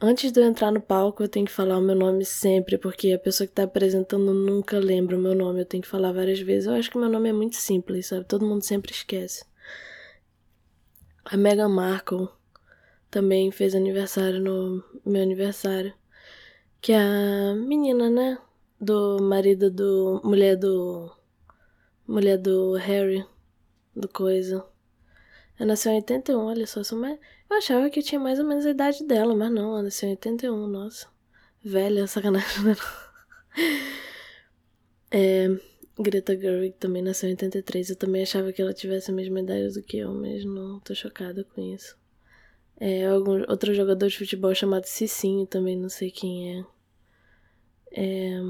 Antes 0.01 0.31
de 0.31 0.41
eu 0.41 0.45
entrar 0.45 0.71
no 0.71 0.81
palco, 0.81 1.23
eu 1.23 1.29
tenho 1.29 1.47
que 1.47 1.53
falar 1.53 1.79
o 1.79 1.81
meu 1.81 1.95
nome 1.95 2.25
sempre, 2.25 2.77
porque 2.79 3.13
a 3.13 3.19
pessoa 3.19 3.47
que 3.47 3.55
tá 3.55 3.65
apresentando 3.65 4.35
nunca 4.35 4.79
lembra 4.79 5.17
o 5.17 5.21
meu 5.21 5.35
nome. 5.35 5.61
Eu 5.61 5.67
tenho 5.67 5.83
que 5.83 5.89
falar 5.89 6.13
várias 6.13 6.41
vezes. 6.41 6.67
Eu 6.67 6.75
acho 6.75 6.91
que 6.91 6.99
meu 6.99 7.09
nome 7.09 7.29
é 7.29 7.33
muito 7.33 7.57
simples, 7.57 8.09
sabe? 8.09 8.25
Todo 8.27 8.47
mundo 8.47 8.63
sempre 8.63 8.93
esquece. 8.93 9.45
A 11.25 11.37
Meghan 11.37 11.69
Markle 11.69 12.29
também 13.11 13.51
fez 13.51 13.75
aniversário 13.75 14.41
no 14.41 14.85
meu 15.05 15.23
aniversário. 15.23 15.95
Que 16.81 16.93
é 16.93 16.99
a 16.99 17.55
menina, 17.55 18.11
né? 18.11 18.39
Do 18.81 19.19
marido 19.23 19.71
do. 19.71 20.21
Mulher 20.23 20.57
do. 20.57 21.11
Mulher 22.07 22.37
do 22.37 22.75
Harry. 22.75 23.25
Do 23.97 24.09
coisa. 24.09 24.74
Ela 25.59 25.69
nasceu 25.69 25.93
em 25.93 25.97
81, 25.97 26.39
olha 26.39 26.67
só, 26.67 26.83
sou 26.83 26.99
mais... 26.99 27.19
eu 27.49 27.57
achava 27.57 27.89
que 27.89 28.01
eu 28.01 28.03
tinha 28.03 28.21
mais 28.21 28.39
ou 28.39 28.45
menos 28.45 28.67
a 28.67 28.71
idade 28.71 29.05
dela, 29.05 29.35
mas 29.35 29.53
não, 29.53 29.73
ela 29.73 29.83
nasceu 29.85 30.09
em 30.09 30.13
81, 30.13 30.67
nossa. 30.67 31.07
Velha, 31.65 32.07
sacanagem, 32.09 32.65
né? 32.65 32.77
É, 35.11 35.49
Greta 35.97 36.37
Gerwig 36.37 36.77
também 36.77 37.03
nasceu 37.03 37.29
em 37.29 37.33
83, 37.33 37.91
eu 37.91 37.97
também 37.97 38.23
achava 38.23 38.53
que 38.53 38.61
ela 38.61 38.75
tivesse 38.75 39.11
a 39.11 39.15
mesma 39.15 39.41
idade 39.41 39.75
do 39.75 39.83
que 39.83 39.99
eu, 39.99 40.13
mas 40.13 40.45
não, 40.45 40.81
tô 40.81 40.95
chocada 40.95 41.45
com 41.45 41.61
isso. 41.61 41.97
É, 42.77 43.07
algum, 43.07 43.49
outro 43.49 43.73
jogador 43.73 44.09
de 44.09 44.19
futebol 44.19 44.53
chamado 44.55 44.87
Cicinho, 44.87 45.47
também 45.47 45.77
não 45.77 45.89
sei 45.89 46.11
quem 46.11 46.59
é. 46.59 46.65
É... 47.93 48.41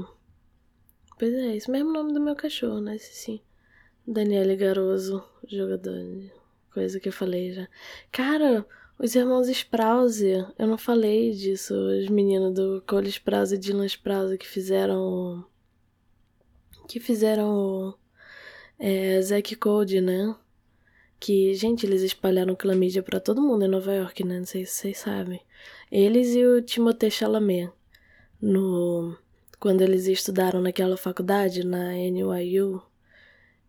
Pois 1.19 1.33
é, 1.33 1.55
esse 1.55 1.69
mesmo 1.69 1.93
nome 1.93 2.13
do 2.13 2.19
meu 2.19 2.35
cachorro, 2.35 2.81
né, 2.81 2.97
Cicinho? 2.97 3.41
Daniele 4.07 4.55
Garoso, 4.55 5.23
jogador 5.47 5.97
de 5.97 6.31
coisa 6.75 6.99
que 6.99 7.07
eu 7.07 7.13
falei 7.13 7.53
já. 7.53 7.67
Cara, 8.11 8.67
os 8.99 9.15
irmãos 9.15 9.47
Sprouse, 9.47 10.45
eu 10.59 10.67
não 10.67 10.77
falei 10.77 11.31
disso. 11.31 11.73
Os 11.73 12.09
meninos 12.09 12.53
do 12.53 12.83
Cole 12.85 13.07
Sprouse 13.09 13.55
e 13.55 13.57
Dylan 13.57 13.85
Sprouse 13.85 14.37
que 14.37 14.45
fizeram. 14.45 15.45
Que 16.87 16.99
fizeram. 16.99 17.95
É, 18.77 19.21
Zack 19.21 19.55
Code, 19.55 20.01
né? 20.01 20.35
Que, 21.17 21.53
gente, 21.53 21.85
eles 21.85 22.01
espalharam 22.01 22.55
clamídia 22.55 23.01
para 23.01 23.21
todo 23.21 23.41
mundo 23.41 23.63
em 23.63 23.69
Nova 23.69 23.93
York, 23.93 24.25
né? 24.25 24.39
Não 24.39 24.45
sei 24.45 24.65
se 24.65 24.73
vocês 24.73 24.97
sabem. 24.97 25.39
Eles 25.89 26.35
e 26.35 26.45
o 26.45 26.61
Timothée 26.61 27.09
Chalamet. 27.09 27.71
No, 28.41 29.17
quando 29.61 29.81
eles 29.81 30.07
estudaram 30.07 30.61
naquela 30.61 30.97
faculdade, 30.97 31.65
na 31.65 31.93
NYU, 31.93 32.83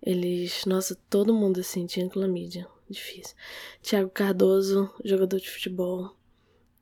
eles. 0.03 0.65
Nossa, 0.67 0.97
todo 1.09 1.33
mundo 1.33 1.61
assim 1.61 1.87
tinha 1.87 2.09
clamídia 2.09 2.67
difícil. 2.89 3.37
Thiago 3.83 4.11
Cardoso, 4.11 4.93
jogador 5.05 5.39
de 5.39 5.51
futebol. 5.51 6.17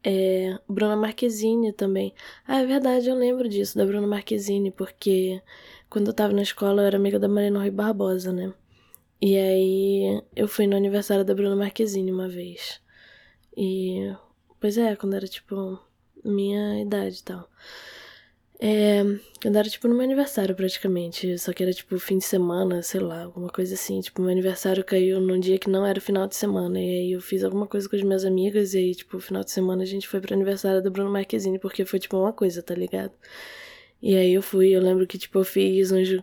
É, 0.03 0.59
Bruna 0.69 0.97
Marquezine 0.97 1.73
também. 1.73 2.15
Ah, 2.47 2.61
é 2.61 2.67
verdade, 2.67 3.09
eu 3.09 3.15
lembro 3.15 3.49
disso, 3.49 3.77
da 3.79 3.87
Bruna 3.87 4.07
Marquezine, 4.07 4.71
porque 4.71 5.41
quando 5.89 6.09
eu 6.09 6.13
tava 6.15 6.33
na 6.33 6.43
escola 6.43 6.83
eu 6.83 6.87
era 6.87 6.97
amiga 6.97 7.19
da 7.19 7.29
Marina 7.29 7.59
Rui 7.61 7.71
Barbosa, 7.71 8.33
né? 8.33 8.53
E 9.21 9.37
aí 9.39 10.23
eu 10.37 10.47
fui 10.47 10.67
no 10.67 10.77
aniversário 10.77 11.25
da 11.25 11.35
Bruna 11.35 11.57
Marquezine 11.57 12.13
uma 12.13 12.29
vez. 12.29 12.81
E. 13.57 14.15
Pois 14.61 14.77
é, 14.79 14.97
quando 14.97 15.15
era 15.15 15.27
tipo 15.27 15.79
minha 16.25 16.81
idade 16.83 17.21
e 17.21 17.23
tal. 17.23 17.49
É, 18.61 19.03
quando 19.43 19.57
era 19.57 19.69
tipo 19.69 19.89
no 19.89 19.95
meu 19.95 20.05
aniversário 20.05 20.55
praticamente, 20.55 21.37
só 21.39 21.53
que 21.53 21.63
era 21.63 21.73
tipo 21.73 21.99
fim 21.99 22.19
de 22.19 22.25
semana, 22.25 22.83
sei 22.83 23.01
lá, 23.01 23.25
alguma 23.25 23.49
coisa 23.49 23.75
assim. 23.75 24.01
Tipo, 24.01 24.23
meu 24.23 24.31
aniversário 24.31 24.85
caiu 24.85 25.21
num 25.21 25.39
dia 25.39 25.59
que 25.59 25.69
não 25.69 25.85
era 25.85 26.01
final 26.01 26.27
de 26.27 26.37
semana, 26.37 26.81
e 26.81 26.85
aí 26.85 27.13
eu 27.13 27.21
fiz 27.21 27.43
alguma 27.45 27.67
coisa 27.67 27.89
com 27.89 27.97
as 27.97 28.03
minhas 28.03 28.25
amigas, 28.25 28.75
e 28.75 28.79
aí, 28.79 28.95
tipo, 28.95 29.19
final 29.19 29.43
de 29.45 29.51
semana 29.51 29.83
a 29.83 29.87
gente 29.87 30.09
foi 30.09 30.21
pro 30.21 30.35
aniversário 30.35 30.83
do 30.83 30.91
Bruno 30.91 31.11
Marquezine, 31.11 31.59
porque 31.59 31.85
foi 31.85 31.99
tipo 31.99 32.17
uma 32.17 32.33
coisa, 32.33 32.63
tá 32.63 32.75
ligado? 32.75 33.13
E 34.03 34.17
aí 34.17 34.33
eu 34.35 34.43
fui, 34.43 34.71
eu 34.71 34.81
lembro 34.83 35.07
que, 35.07 35.19
tipo, 35.19 35.39
eu 35.39 35.45
fiz 35.45 35.91
uns 35.93 36.23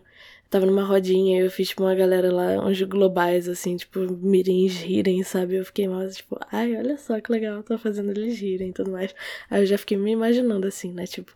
tava 0.52 0.66
numa 0.66 0.84
rodinha 0.84 1.40
e 1.40 1.44
eu 1.46 1.50
fiz, 1.50 1.68
tipo, 1.70 1.82
uma 1.82 1.94
galera 1.94 2.30
lá, 2.30 2.64
uns 2.66 2.80
globais, 2.82 3.48
assim, 3.48 3.74
tipo, 3.74 4.00
mirins 4.00 4.76
rirem, 4.76 5.22
sabe? 5.22 5.56
Eu 5.56 5.64
fiquei 5.64 5.88
mais, 5.88 6.16
tipo, 6.16 6.38
ai, 6.52 6.76
olha 6.76 6.98
só 6.98 7.18
que 7.22 7.32
legal, 7.32 7.62
tô 7.62 7.78
fazendo 7.78 8.10
eles 8.10 8.38
rirem 8.38 8.68
e 8.68 8.72
tudo 8.72 8.90
mais. 8.90 9.14
Aí 9.48 9.62
eu 9.62 9.66
já 9.66 9.78
fiquei 9.78 9.96
me 9.96 10.10
imaginando 10.10 10.66
assim, 10.66 10.92
né? 10.92 11.06
Tipo, 11.06 11.32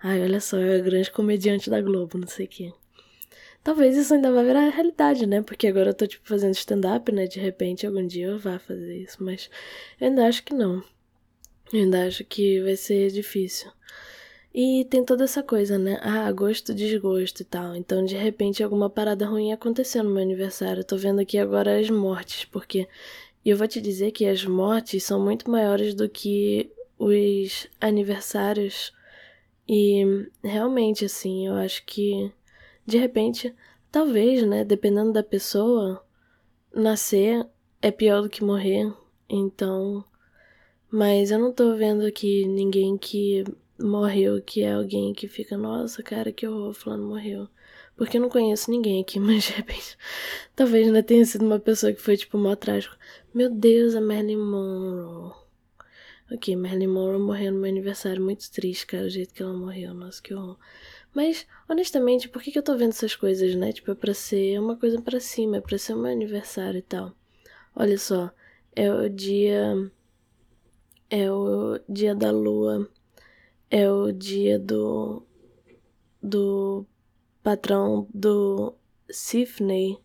ai, 0.00 0.22
olha 0.22 0.40
só, 0.40 0.56
é 0.56 0.76
a 0.76 0.78
grande 0.78 1.10
comediante 1.10 1.68
da 1.68 1.80
Globo, 1.80 2.16
não 2.16 2.28
sei 2.28 2.46
o 2.46 2.48
quê. 2.48 2.72
Talvez 3.64 3.96
isso 3.96 4.14
ainda 4.14 4.30
vá 4.32 4.42
virar 4.42 4.68
realidade, 4.68 5.26
né? 5.26 5.42
Porque 5.42 5.66
agora 5.66 5.90
eu 5.90 5.94
tô, 5.94 6.06
tipo, 6.06 6.26
fazendo 6.28 6.54
stand-up, 6.54 7.10
né? 7.10 7.26
De 7.26 7.40
repente, 7.40 7.86
algum 7.86 8.06
dia 8.06 8.28
eu 8.28 8.38
vá 8.38 8.58
fazer 8.60 8.98
isso, 8.98 9.16
mas 9.22 9.50
eu 10.00 10.06
ainda 10.08 10.26
acho 10.28 10.44
que 10.44 10.54
não. 10.54 10.76
Eu 11.72 11.80
ainda 11.80 12.06
acho 12.06 12.24
que 12.24 12.60
vai 12.60 12.76
ser 12.76 13.10
difícil. 13.10 13.70
E 14.52 14.84
tem 14.86 15.04
toda 15.04 15.24
essa 15.24 15.42
coisa, 15.42 15.78
né? 15.78 15.98
Ah, 16.02 16.30
gosto, 16.32 16.74
desgosto 16.74 17.42
e 17.42 17.44
tal. 17.44 17.76
Então, 17.76 18.04
de 18.04 18.16
repente, 18.16 18.62
alguma 18.62 18.90
parada 18.90 19.24
ruim 19.26 19.52
aconteceu 19.52 20.02
no 20.02 20.10
meu 20.10 20.22
aniversário. 20.22 20.80
Eu 20.80 20.84
tô 20.84 20.96
vendo 20.96 21.20
aqui 21.20 21.38
agora 21.38 21.78
as 21.78 21.88
mortes, 21.88 22.44
porque 22.46 22.88
eu 23.44 23.56
vou 23.56 23.68
te 23.68 23.80
dizer 23.80 24.10
que 24.10 24.26
as 24.26 24.44
mortes 24.44 25.04
são 25.04 25.20
muito 25.22 25.48
maiores 25.48 25.94
do 25.94 26.08
que 26.08 26.70
os 26.98 27.68
aniversários. 27.80 28.92
E 29.68 30.04
realmente, 30.42 31.04
assim, 31.04 31.46
eu 31.46 31.54
acho 31.54 31.84
que 31.86 32.32
de 32.84 32.98
repente, 32.98 33.54
talvez, 33.92 34.42
né? 34.44 34.64
Dependendo 34.64 35.12
da 35.12 35.22
pessoa, 35.22 36.04
nascer 36.74 37.46
é 37.80 37.92
pior 37.92 38.22
do 38.22 38.28
que 38.28 38.42
morrer. 38.42 38.92
Então. 39.28 40.04
Mas 40.90 41.30
eu 41.30 41.38
não 41.38 41.52
tô 41.52 41.76
vendo 41.76 42.04
aqui 42.04 42.46
ninguém 42.48 42.98
que 42.98 43.44
morreu, 43.86 44.40
que 44.42 44.62
é 44.62 44.72
alguém 44.72 45.12
que 45.12 45.28
fica, 45.28 45.56
nossa, 45.56 46.02
cara, 46.02 46.32
que 46.32 46.46
horror, 46.46 46.72
fulano 46.72 47.06
morreu. 47.06 47.48
Porque 47.96 48.16
eu 48.16 48.20
não 48.20 48.28
conheço 48.28 48.70
ninguém 48.70 49.00
aqui, 49.00 49.18
mas 49.20 49.44
de 49.44 49.52
repente, 49.52 49.96
talvez 50.56 50.86
ainda 50.86 51.02
tenha 51.02 51.24
sido 51.24 51.44
uma 51.44 51.58
pessoa 51.58 51.92
que 51.92 52.00
foi, 52.00 52.16
tipo, 52.16 52.38
mó 52.38 52.54
trágico. 52.56 52.96
Meu 53.34 53.50
Deus, 53.50 53.94
a 53.94 54.00
Marilyn 54.00 54.38
Monroe. 54.38 55.34
Ok, 56.32 56.54
Marilyn 56.56 56.86
Monroe 56.86 57.18
morreu 57.18 57.52
no 57.52 57.60
meu 57.60 57.70
aniversário, 57.70 58.22
muito 58.22 58.50
triste, 58.50 58.86
cara, 58.86 59.04
o 59.04 59.10
jeito 59.10 59.34
que 59.34 59.42
ela 59.42 59.52
morreu, 59.52 59.92
nossa, 59.92 60.22
que 60.22 60.32
horror. 60.32 60.56
Mas, 61.12 61.46
honestamente, 61.68 62.28
por 62.28 62.40
que, 62.40 62.52
que 62.52 62.58
eu 62.58 62.62
tô 62.62 62.76
vendo 62.76 62.90
essas 62.90 63.16
coisas, 63.16 63.54
né? 63.56 63.72
Tipo, 63.72 63.90
é 63.90 63.94
pra 63.94 64.14
ser 64.14 64.58
uma 64.60 64.76
coisa 64.76 65.00
para 65.02 65.18
cima, 65.18 65.56
é 65.56 65.60
pra 65.60 65.76
ser 65.76 65.94
o 65.94 65.98
meu 65.98 66.10
aniversário 66.10 66.78
e 66.78 66.82
tal. 66.82 67.12
Olha 67.74 67.98
só, 67.98 68.30
é 68.74 68.92
o 68.92 69.08
dia. 69.08 69.90
É 71.10 71.30
o 71.30 71.80
dia 71.88 72.14
da 72.14 72.30
lua 72.30 72.88
é 73.70 73.90
o 73.90 74.12
dia 74.12 74.58
do 74.58 75.22
do 76.22 76.84
patrão 77.42 78.06
do 78.12 78.74
Sifney, 79.10 79.98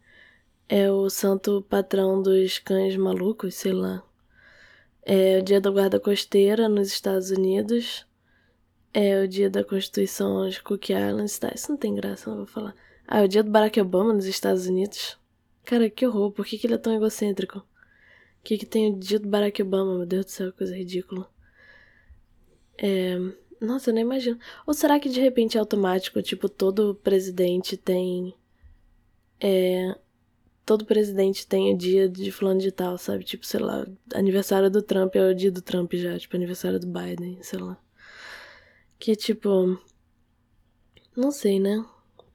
é 0.69 0.89
o 0.89 1.10
santo 1.10 1.62
patrão 1.63 2.21
dos 2.21 2.60
cães 2.60 2.95
malucos, 2.95 3.56
sei 3.56 3.73
lá. 3.73 4.04
É 5.01 5.39
o 5.39 5.43
dia 5.43 5.62
da 5.62 5.69
guarda 5.69 5.99
costeira 5.99 6.67
nos 6.67 6.88
Estados 6.88 7.30
Unidos. 7.30 8.08
É 8.93 9.21
o 9.21 9.28
dia 9.28 9.49
da 9.49 9.63
Constituição 9.63 10.47
de 10.49 10.62
Cook 10.63 10.89
Islands. 10.89 11.38
Tá, 11.38 11.51
isso 11.54 11.71
não 11.71 11.78
tem 11.78 11.93
graça, 11.93 12.30
não 12.30 12.38
vou 12.38 12.47
falar. 12.47 12.73
Ah, 13.08 13.21
é 13.21 13.25
o 13.25 13.28
dia 13.28 13.43
do 13.43 13.51
Barack 13.51 13.80
Obama 13.80 14.13
nos 14.13 14.25
Estados 14.25 14.65
Unidos. 14.65 15.19
Cara, 15.63 15.89
que 15.89 16.08
horror. 16.08 16.32
Por 16.32 16.45
que, 16.45 16.58
que 16.58 16.65
ele 16.65 16.73
é 16.75 16.78
tão 16.78 16.95
egocêntrico? 16.95 17.60
O 17.60 17.65
que, 18.43 18.58
que 18.58 18.65
tem 18.65 18.93
o 18.93 18.97
dia 18.97 19.19
do 19.19 19.28
Barack 19.28 19.62
Obama? 19.62 19.97
Meu 19.97 20.06
Deus 20.06 20.25
do 20.25 20.32
céu, 20.32 20.54
coisa 20.54 20.75
ridícula. 20.75 21.30
É... 22.78 23.17
Nossa, 23.60 23.89
eu 23.89 23.94
nem 23.94 24.04
imagino. 24.04 24.39
Ou 24.65 24.74
será 24.74 25.00
que 25.00 25.10
de 25.10 25.20
repente 25.20 25.58
é 25.58 25.60
automático, 25.60 26.22
tipo, 26.22 26.50
todo 26.50 26.96
presidente 26.96 27.78
tem. 27.78 28.34
É. 29.39 29.96
todo 30.65 30.86
presidente 30.86 31.48
tem 31.48 31.74
o 31.74 31.78
dia 31.78 32.10
de 32.10 32.32
fulano 32.32 32.60
de 32.60 32.72
tal, 32.72 32.98
sabe? 32.98 33.24
Tipo, 33.24 33.46
sei 33.46 33.60
lá, 33.60 33.86
aniversário 34.13 34.70
do 34.72 34.82
Trump 34.82 35.15
é 35.15 35.30
o 35.30 35.36
dia 35.36 35.52
do 35.52 35.62
Trump 35.62 35.94
já, 35.94 36.18
tipo, 36.20 36.36
aniversário 36.36 36.80
do 36.80 36.88
Biden, 36.88 37.41
sei 37.41 37.60
lá. 37.60 37.78
Que 39.00 39.15
tipo. 39.15 39.80
Não 41.15 41.32
sei, 41.32 41.60
né? 41.60 41.86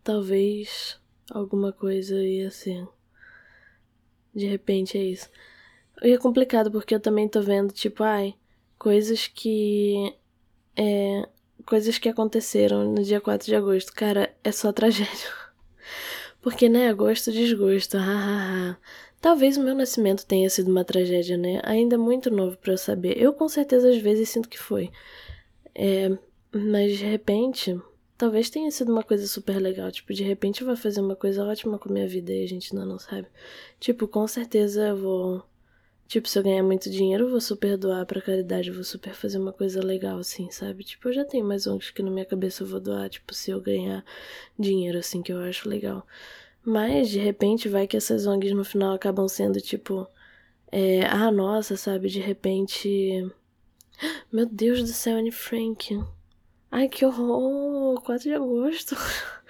Talvez 0.03 0.99
alguma 1.31 1.73
coisa 1.73 2.23
ia 2.23 2.51
ser. 2.51 2.87
De 4.35 4.47
repente 4.47 4.97
é 4.99 5.05
isso. 5.05 5.29
E 6.03 6.13
é 6.13 6.19
complicado 6.19 6.71
porque 6.71 6.95
eu 6.95 7.01
também 7.01 7.29
tô 7.29 7.43
vendo, 7.43 7.73
tipo, 7.73 8.03
ai, 8.03 8.35
coisas 8.79 9.27
que. 9.29 10.15
É. 10.81 11.29
Coisas 11.67 11.99
que 11.99 12.09
aconteceram 12.09 12.91
no 12.91 13.03
dia 13.03 13.21
4 13.21 13.47
de 13.47 13.55
agosto. 13.55 13.93
Cara, 13.93 14.35
é 14.43 14.51
só 14.51 14.73
tragédia. 14.73 15.29
Porque, 16.41 16.71
né, 16.71 16.89
agosto, 16.89 17.31
desgosto, 17.31 17.99
hahaha. 17.99 18.79
Talvez 19.21 19.59
o 19.59 19.63
meu 19.63 19.75
nascimento 19.75 20.25
tenha 20.25 20.49
sido 20.49 20.71
uma 20.71 20.83
tragédia, 20.83 21.37
né? 21.37 21.61
Ainda 21.65 21.99
muito 21.99 22.31
novo 22.31 22.57
para 22.57 22.73
eu 22.73 22.79
saber. 22.79 23.21
Eu 23.21 23.35
com 23.35 23.47
certeza 23.47 23.91
às 23.91 23.99
vezes 23.99 24.31
sinto 24.31 24.49
que 24.49 24.59
foi. 24.59 24.91
É, 25.75 26.11
mas 26.51 26.97
de 26.97 27.05
repente, 27.05 27.79
talvez 28.17 28.49
tenha 28.49 28.71
sido 28.71 28.91
uma 28.91 29.03
coisa 29.03 29.27
super 29.27 29.61
legal. 29.61 29.93
Tipo, 29.93 30.15
de 30.15 30.25
repente 30.25 30.63
eu 30.63 30.67
vou 30.67 30.77
fazer 30.77 31.03
uma 31.03 31.15
coisa 31.15 31.45
ótima 31.45 31.79
com 31.79 31.91
a 31.91 31.93
minha 31.93 32.09
vida 32.09 32.33
e 32.33 32.43
a 32.43 32.49
gente 32.49 32.75
ainda 32.75 32.87
não 32.87 32.99
sabe. 32.99 33.29
Tipo, 33.79 34.09
com 34.09 34.27
certeza 34.27 34.89
eu 34.89 34.97
vou 34.97 35.45
Tipo, 36.11 36.29
se 36.29 36.37
eu 36.37 36.43
ganhar 36.43 36.65
muito 36.65 36.91
dinheiro, 36.91 37.27
eu 37.27 37.31
vou 37.31 37.41
super 37.41 37.77
doar 37.77 38.05
pra 38.05 38.21
caridade, 38.21 38.69
eu 38.69 38.75
vou 38.75 38.83
super 38.83 39.15
fazer 39.15 39.39
uma 39.39 39.53
coisa 39.53 39.81
legal, 39.81 40.19
assim, 40.19 40.51
sabe? 40.51 40.83
Tipo, 40.83 41.09
eu 41.09 41.13
já 41.13 41.25
tenho 41.25 41.45
mais 41.47 41.69
ONGs 41.69 41.93
que 41.93 42.03
na 42.03 42.11
minha 42.11 42.25
cabeça 42.25 42.65
eu 42.65 42.67
vou 42.67 42.81
doar, 42.81 43.09
tipo, 43.09 43.33
se 43.33 43.53
eu 43.53 43.61
ganhar 43.61 44.05
dinheiro, 44.59 44.99
assim, 44.99 45.23
que 45.23 45.33
eu 45.33 45.39
acho 45.39 45.69
legal. 45.69 46.05
Mas, 46.65 47.11
de 47.11 47.21
repente, 47.21 47.69
vai 47.69 47.87
que 47.87 47.97
essas 47.97 48.27
ONGs 48.27 48.53
no 48.57 48.65
final 48.65 48.93
acabam 48.93 49.29
sendo, 49.29 49.61
tipo, 49.61 50.05
é, 50.73 51.05
ah, 51.07 51.31
nossa, 51.31 51.77
sabe? 51.77 52.09
De 52.09 52.19
repente. 52.19 53.31
Meu 54.33 54.47
Deus 54.47 54.81
do 54.83 54.89
céu, 54.89 55.17
Anne 55.17 55.31
Frank. 55.31 55.97
Ai, 56.73 56.89
que 56.89 57.07
horror! 57.07 58.03
4 58.03 58.25
de 58.25 58.35
agosto. 58.35 58.97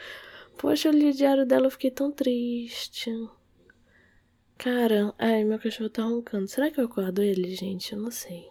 Poxa, 0.59 0.88
eu 0.88 0.92
li 0.92 1.09
o 1.09 1.14
diário 1.14 1.46
dela, 1.46 1.68
eu 1.68 1.70
fiquei 1.70 1.90
tão 1.90 2.12
triste. 2.12 3.11
Cara, 4.62 5.14
ai, 5.18 5.42
meu 5.42 5.59
cachorro 5.59 5.88
tá 5.88 6.03
roncando. 6.03 6.46
Será 6.46 6.70
que 6.70 6.79
eu 6.79 6.85
acordo 6.85 7.23
ele, 7.23 7.55
gente? 7.55 7.94
Eu 7.94 7.99
não 7.99 8.11
sei. 8.11 8.46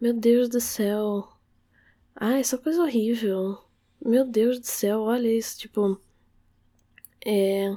Meu 0.00 0.12
Deus 0.12 0.48
do 0.48 0.60
céu. 0.60 1.28
Ai, 2.16 2.40
essa 2.40 2.58
coisa 2.58 2.82
horrível. 2.82 3.62
Meu 4.04 4.24
Deus 4.24 4.58
do 4.58 4.66
céu, 4.66 5.02
olha 5.02 5.28
isso, 5.32 5.56
tipo. 5.56 6.00
É. 7.24 7.76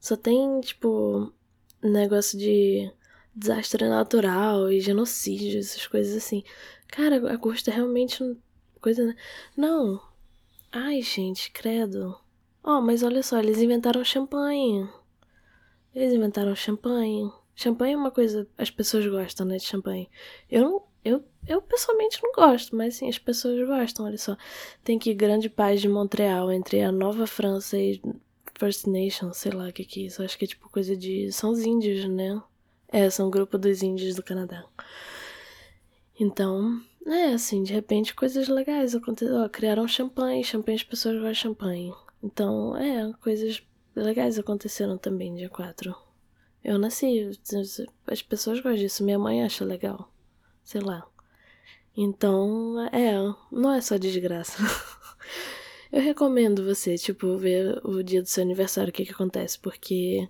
Só 0.00 0.16
tem, 0.16 0.62
tipo. 0.62 1.30
Negócio 1.82 2.38
de 2.38 2.90
desastre 3.34 3.86
natural 3.86 4.72
e 4.72 4.80
genocídio, 4.80 5.60
essas 5.60 5.86
coisas 5.86 6.16
assim. 6.16 6.42
Cara, 6.88 7.16
agosto 7.30 7.68
é 7.68 7.74
realmente 7.74 8.24
coisa. 8.80 9.04
Né? 9.08 9.16
Não. 9.54 10.00
Ai, 10.72 11.02
gente, 11.02 11.50
credo. 11.50 12.18
Ó, 12.64 12.78
oh, 12.78 12.80
mas 12.80 13.02
olha 13.02 13.22
só, 13.22 13.38
eles 13.38 13.58
inventaram 13.58 14.02
champanhe. 14.02 14.88
Eles 15.94 16.12
inventaram 16.12 16.54
champanhe. 16.54 17.30
Champanhe 17.54 17.94
é 17.94 17.96
uma 17.96 18.10
coisa. 18.10 18.48
As 18.56 18.70
pessoas 18.70 19.06
gostam, 19.06 19.46
né? 19.46 19.56
De 19.56 19.64
champanhe. 19.64 20.08
Eu 20.50 20.62
não. 20.62 20.82
Eu, 21.02 21.24
eu 21.48 21.62
pessoalmente 21.62 22.20
não 22.22 22.30
gosto, 22.32 22.76
mas 22.76 22.96
sim, 22.96 23.08
as 23.08 23.18
pessoas 23.18 23.66
gostam, 23.66 24.04
olha 24.04 24.18
só. 24.18 24.36
Tem 24.84 24.98
que 24.98 25.14
grande 25.14 25.48
paz 25.48 25.80
de 25.80 25.88
Montreal 25.88 26.52
entre 26.52 26.82
a 26.82 26.92
Nova 26.92 27.26
França 27.26 27.78
e 27.78 28.00
First 28.58 28.86
Nation, 28.86 29.32
sei 29.32 29.52
lá 29.52 29.68
o 29.68 29.72
que, 29.72 29.84
que 29.84 30.02
é 30.02 30.06
isso. 30.06 30.22
Acho 30.22 30.36
que 30.36 30.44
é 30.44 30.48
tipo 30.48 30.68
coisa 30.68 30.94
de. 30.94 31.32
São 31.32 31.50
os 31.50 31.60
índios, 31.60 32.06
né? 32.06 32.40
É, 32.88 33.08
são 33.08 33.28
o 33.28 33.30
grupo 33.30 33.56
dos 33.56 33.82
índios 33.82 34.14
do 34.14 34.22
Canadá. 34.22 34.64
Então, 36.18 36.82
é 37.06 37.32
assim, 37.32 37.62
de 37.62 37.72
repente 37.72 38.14
coisas 38.14 38.48
legais 38.48 38.94
aconteceram. 38.94 39.48
Criaram 39.48 39.88
champanhe, 39.88 40.44
champanhe 40.44 40.76
as 40.76 40.84
pessoas 40.84 41.14
gostam 41.14 41.32
de 41.32 41.38
champanhe. 41.38 41.94
Então, 42.22 42.76
é, 42.76 43.10
coisas 43.22 43.62
legais 43.94 44.38
aconteceram 44.38 44.96
também 44.96 45.34
dia 45.34 45.48
4. 45.48 45.94
Eu 46.62 46.78
nasci, 46.78 47.30
as 48.06 48.22
pessoas 48.22 48.60
gostam 48.60 48.76
disso, 48.76 49.04
minha 49.04 49.18
mãe 49.18 49.42
acha 49.42 49.64
legal. 49.64 50.12
Sei 50.62 50.80
lá. 50.80 51.06
Então, 51.96 52.80
é, 52.92 53.14
não 53.50 53.72
é 53.72 53.80
só 53.80 53.96
desgraça. 53.96 54.58
Eu 55.92 56.00
recomendo 56.00 56.64
você, 56.64 56.96
tipo, 56.96 57.36
ver 57.36 57.80
o 57.84 58.02
dia 58.02 58.22
do 58.22 58.28
seu 58.28 58.44
aniversário, 58.44 58.90
o 58.90 58.92
que 58.92 59.04
que 59.04 59.12
acontece, 59.12 59.58
porque 59.58 60.28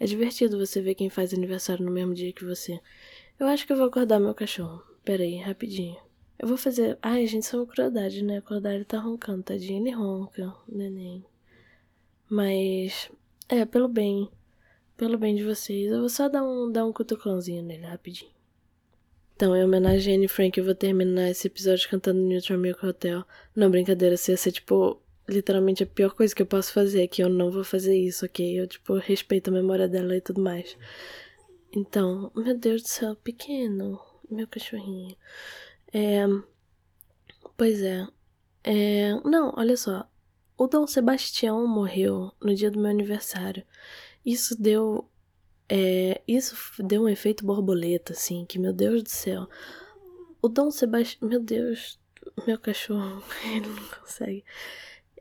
é 0.00 0.06
divertido 0.06 0.58
você 0.58 0.80
ver 0.80 0.94
quem 0.94 1.10
faz 1.10 1.34
aniversário 1.34 1.84
no 1.84 1.92
mesmo 1.92 2.14
dia 2.14 2.32
que 2.32 2.44
você. 2.44 2.80
Eu 3.38 3.46
acho 3.46 3.66
que 3.66 3.72
eu 3.72 3.76
vou 3.76 3.86
acordar 3.86 4.18
meu 4.18 4.34
cachorro. 4.34 4.82
Pera 5.04 5.22
aí, 5.22 5.36
rapidinho. 5.36 5.96
Eu 6.38 6.48
vou 6.48 6.56
fazer. 6.56 6.98
Ai, 7.02 7.26
gente, 7.26 7.42
isso 7.42 7.56
é 7.56 7.58
uma 7.58 7.66
crueldade, 7.66 8.22
né? 8.24 8.38
Acordar 8.38 8.74
ele 8.74 8.84
tá 8.84 8.98
roncando, 8.98 9.42
tadinho. 9.42 9.82
Ele 9.82 9.90
ronca, 9.90 10.54
neném. 10.66 11.24
Mas, 12.32 13.10
é, 13.46 13.66
pelo 13.66 13.88
bem. 13.88 14.26
Pelo 14.96 15.18
bem 15.18 15.34
de 15.34 15.44
vocês. 15.44 15.92
Eu 15.92 16.00
vou 16.00 16.08
só 16.08 16.30
dar 16.30 16.42
um, 16.42 16.72
dar 16.72 16.86
um 16.86 16.90
cutucãozinho 16.92 17.62
nele 17.62 17.84
rapidinho. 17.84 18.30
Então, 19.36 19.54
em 19.54 19.62
homenagem 19.62 20.14
a 20.14 20.16
Anne 20.16 20.28
Frank, 20.28 20.58
eu 20.58 20.64
vou 20.64 20.74
terminar 20.74 21.28
esse 21.28 21.46
episódio 21.46 21.90
cantando 21.90 22.22
Neutral 22.22 22.58
Milk 22.58 22.86
Hotel. 22.86 23.22
Não, 23.54 23.70
brincadeira, 23.70 24.16
se 24.16 24.30
ia 24.30 24.38
ser, 24.38 24.50
tipo, 24.50 24.98
literalmente 25.28 25.82
a 25.82 25.86
pior 25.86 26.14
coisa 26.14 26.34
que 26.34 26.40
eu 26.40 26.46
posso 26.46 26.72
fazer, 26.72 27.02
é 27.02 27.06
que 27.06 27.22
eu 27.22 27.28
não 27.28 27.50
vou 27.50 27.64
fazer 27.64 27.94
isso, 27.98 28.24
ok? 28.24 28.58
Eu, 28.58 28.66
tipo, 28.66 28.94
respeito 28.94 29.48
a 29.48 29.52
memória 29.52 29.86
dela 29.86 30.16
e 30.16 30.20
tudo 30.22 30.40
mais. 30.40 30.74
Então, 31.70 32.32
meu 32.34 32.56
Deus 32.56 32.80
do 32.80 32.88
céu, 32.88 33.14
pequeno, 33.14 34.00
meu 34.30 34.46
cachorrinho. 34.48 35.14
É. 35.92 36.24
Pois 37.58 37.82
é. 37.82 38.06
É. 38.64 39.20
Não, 39.22 39.52
olha 39.54 39.76
só. 39.76 40.08
O 40.56 40.66
Dom 40.66 40.86
Sebastião 40.86 41.66
morreu 41.66 42.32
no 42.40 42.54
dia 42.54 42.70
do 42.70 42.78
meu 42.78 42.90
aniversário. 42.90 43.64
Isso 44.24 44.60
deu. 44.60 45.08
É, 45.68 46.20
isso 46.28 46.54
deu 46.82 47.02
um 47.04 47.08
efeito 47.08 47.44
borboleta, 47.44 48.12
assim, 48.12 48.44
que 48.44 48.58
meu 48.58 48.72
Deus 48.72 49.02
do 49.02 49.08
céu. 49.08 49.48
O 50.40 50.48
Dom 50.48 50.70
Sebastião. 50.70 51.28
Meu 51.28 51.40
Deus, 51.40 51.98
meu 52.46 52.58
cachorro, 52.58 53.22
ele 53.54 53.66
não 53.66 53.88
consegue. 54.00 54.44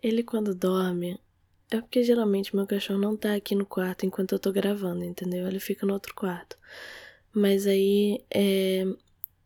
Ele 0.01 0.23
quando 0.23 0.53
dorme. 0.53 1.19
É 1.71 1.79
porque 1.79 2.03
geralmente 2.03 2.53
meu 2.53 2.67
cachorro 2.67 2.99
não 2.99 3.15
tá 3.15 3.33
aqui 3.33 3.55
no 3.55 3.65
quarto 3.65 4.05
enquanto 4.05 4.33
eu 4.33 4.39
tô 4.39 4.51
gravando, 4.51 5.05
entendeu? 5.05 5.47
Ele 5.47 5.59
fica 5.59 5.85
no 5.85 5.93
outro 5.93 6.13
quarto. 6.13 6.57
Mas 7.33 7.65
aí 7.65 8.25
é, 8.29 8.83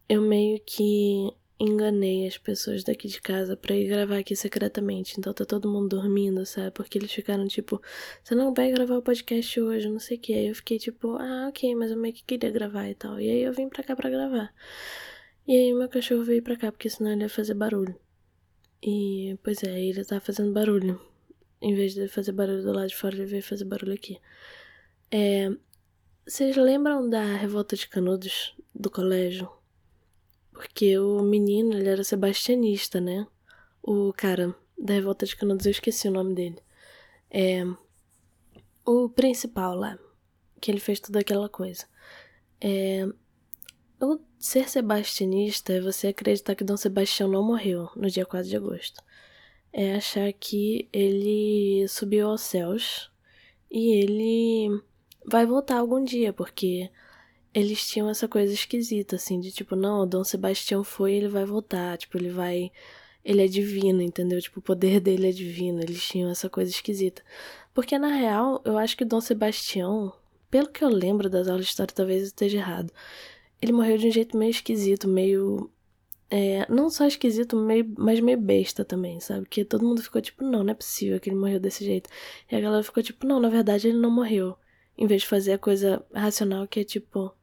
eu 0.10 0.22
meio 0.24 0.60
que 0.66 1.32
enganei 1.60 2.28
as 2.28 2.38
pessoas 2.38 2.84
daqui 2.84 3.08
de 3.08 3.22
casa 3.22 3.56
para 3.56 3.76
ir 3.76 3.88
gravar 3.88 4.18
aqui 4.18 4.36
secretamente. 4.36 5.16
Então 5.18 5.34
tá 5.34 5.46
todo 5.46 5.72
mundo 5.72 5.90
dormindo, 5.98 6.46
sabe? 6.46 6.72
Porque 6.72 6.98
eles 6.98 7.12
ficaram 7.12 7.48
tipo, 7.48 7.82
você 8.24 8.36
não 8.36 8.54
vai 8.54 8.72
gravar 8.72 8.98
o 8.98 9.02
podcast 9.02 9.60
hoje, 9.60 9.90
não 9.90 10.00
sei 10.00 10.18
o 10.18 10.20
que. 10.20 10.34
Aí 10.34 10.48
eu 10.48 10.56
fiquei 10.56 10.78
tipo, 10.78 11.16
ah, 11.18 11.48
ok, 11.50 11.76
mas 11.76 11.92
eu 11.92 11.98
meio 11.98 12.14
que 12.14 12.24
queria 12.24 12.52
gravar 12.52 12.90
e 12.90 12.96
tal. 12.96 13.20
E 13.20 13.30
aí 13.30 13.42
eu 13.44 13.54
vim 13.54 13.70
pra 13.70 13.84
cá 13.84 13.96
pra 13.96 14.10
gravar. 14.10 14.54
E 15.48 15.56
aí 15.56 15.74
meu 15.74 15.88
cachorro 15.90 16.24
veio 16.24 16.44
pra 16.44 16.58
cá, 16.58 16.72
porque 16.72 16.90
senão 16.90 17.12
ele 17.12 17.24
ia 17.24 17.30
fazer 17.30 17.54
barulho. 17.54 17.96
E, 18.82 19.38
pois 19.44 19.64
é, 19.64 19.82
ele 19.82 20.04
tá 20.06 20.20
fazendo 20.20 20.52
barulho. 20.52 21.00
Em 21.62 21.74
vez 21.74 21.94
de 21.94 22.08
fazer 22.08 22.32
barulho 22.32 22.64
do 22.64 22.72
lado 22.74 22.90
de 22.90 22.96
fora, 22.96 23.16
ele 23.16 23.26
veio 23.26 23.44
fazer 23.44 23.66
barulho 23.66 23.94
aqui. 23.94 24.20
É. 25.12 25.50
Vocês 26.28 26.56
lembram 26.58 27.08
da 27.10 27.24
revolta 27.36 27.76
de 27.76 27.88
canudos 27.88 28.56
do 28.74 28.90
colégio? 28.90 29.50
Porque 30.56 30.98
o 30.98 31.22
menino, 31.22 31.74
ele 31.74 31.90
era 31.90 32.02
sebastianista, 32.02 33.02
né? 33.02 33.28
O 33.84 34.14
cara 34.14 34.56
da 34.78 34.94
Revolta 34.94 35.26
de 35.26 35.36
Canudos, 35.36 35.66
eu 35.66 35.72
esqueci 35.72 36.08
o 36.08 36.12
nome 36.12 36.34
dele. 36.34 36.58
É. 37.30 37.66
O 38.86 39.10
principal 39.10 39.76
lá. 39.76 40.00
Que 40.62 40.72
ele 40.72 40.80
fez 40.80 41.02
toda 41.02 41.20
aquela 41.20 41.50
coisa. 41.50 41.86
É. 42.62 43.06
O 44.00 44.18
ser 44.40 44.70
sebastianista 44.70 45.74
é 45.74 45.82
você 45.82 46.08
acreditar 46.08 46.56
que 46.56 46.64
Dom 46.64 46.78
Sebastião 46.78 47.30
não 47.30 47.44
morreu 47.44 47.90
no 47.94 48.10
dia 48.10 48.26
4 48.26 48.48
de 48.48 48.56
agosto. 48.56 49.04
É 49.74 49.96
achar 49.96 50.32
que 50.32 50.88
ele 50.94 51.86
subiu 51.90 52.30
aos 52.30 52.42
céus 52.42 53.12
e 53.70 53.92
ele 54.02 54.82
vai 55.26 55.46
voltar 55.46 55.80
algum 55.80 56.02
dia, 56.02 56.32
porque 56.32 56.90
eles 57.56 57.88
tinham 57.88 58.10
essa 58.10 58.28
coisa 58.28 58.54
esquisita, 58.54 59.16
assim, 59.16 59.40
de 59.40 59.50
tipo, 59.50 59.78
não, 59.78 60.02
o 60.02 60.06
Dom 60.06 60.26
Sebastião 60.26 60.84
foi 60.84 61.14
ele 61.14 61.30
vai 61.30 61.46
voltar, 61.46 61.98
tipo, 61.98 62.18
ele 62.18 62.30
vai. 62.30 62.70
Ele 63.24 63.44
é 63.44 63.48
divino, 63.48 64.02
entendeu? 64.02 64.40
Tipo, 64.42 64.60
o 64.60 64.62
poder 64.62 65.00
dele 65.02 65.30
é 65.30 65.32
divino. 65.32 65.82
Eles 65.82 66.06
tinham 66.06 66.30
essa 66.30 66.50
coisa 66.50 66.70
esquisita. 66.70 67.24
Porque, 67.74 67.98
na 67.98 68.10
real, 68.10 68.62
eu 68.66 68.78
acho 68.78 68.98
que 68.98 69.04
o 69.04 69.08
Dom 69.08 69.22
Sebastião, 69.22 70.14
pelo 70.52 70.68
que 70.68 70.84
eu 70.84 70.90
lembro 70.90 71.30
das 71.30 71.48
aulas 71.48 71.66
de 71.66 71.72
história, 71.72 71.94
talvez 71.96 72.22
eu 72.22 72.28
esteja 72.28 72.58
errado. 72.58 72.92
Ele 73.62 73.72
morreu 73.72 73.98
de 73.98 74.08
um 74.08 74.12
jeito 74.12 74.38
meio 74.38 74.52
esquisito, 74.52 75.08
meio. 75.08 75.72
É, 76.30 76.66
não 76.70 76.90
só 76.90 77.08
esquisito, 77.08 77.56
meio, 77.56 77.94
mas 77.98 78.20
meio 78.20 78.38
besta 78.40 78.84
também, 78.84 79.20
sabe? 79.22 79.42
Porque 79.42 79.64
todo 79.64 79.86
mundo 79.86 80.04
ficou 80.04 80.22
tipo, 80.22 80.44
não, 80.44 80.64
não 80.64 80.72
é 80.72 80.76
possível 80.76 81.20
que 81.20 81.30
ele 81.30 81.38
morreu 81.38 81.60
desse 81.60 81.86
jeito. 81.86 82.10
E 82.52 82.56
a 82.56 82.60
galera 82.60 82.84
ficou 82.84 83.02
tipo, 83.02 83.26
não, 83.26 83.40
na 83.40 83.50
verdade 83.50 83.88
ele 83.88 83.98
não 83.98 84.12
morreu. 84.12 84.58
Em 84.98 85.08
vez 85.08 85.22
de 85.22 85.28
fazer 85.28 85.54
a 85.54 85.58
coisa 85.58 86.04
racional 86.14 86.68
que 86.68 86.80
é 86.80 86.84
tipo, 86.84 87.34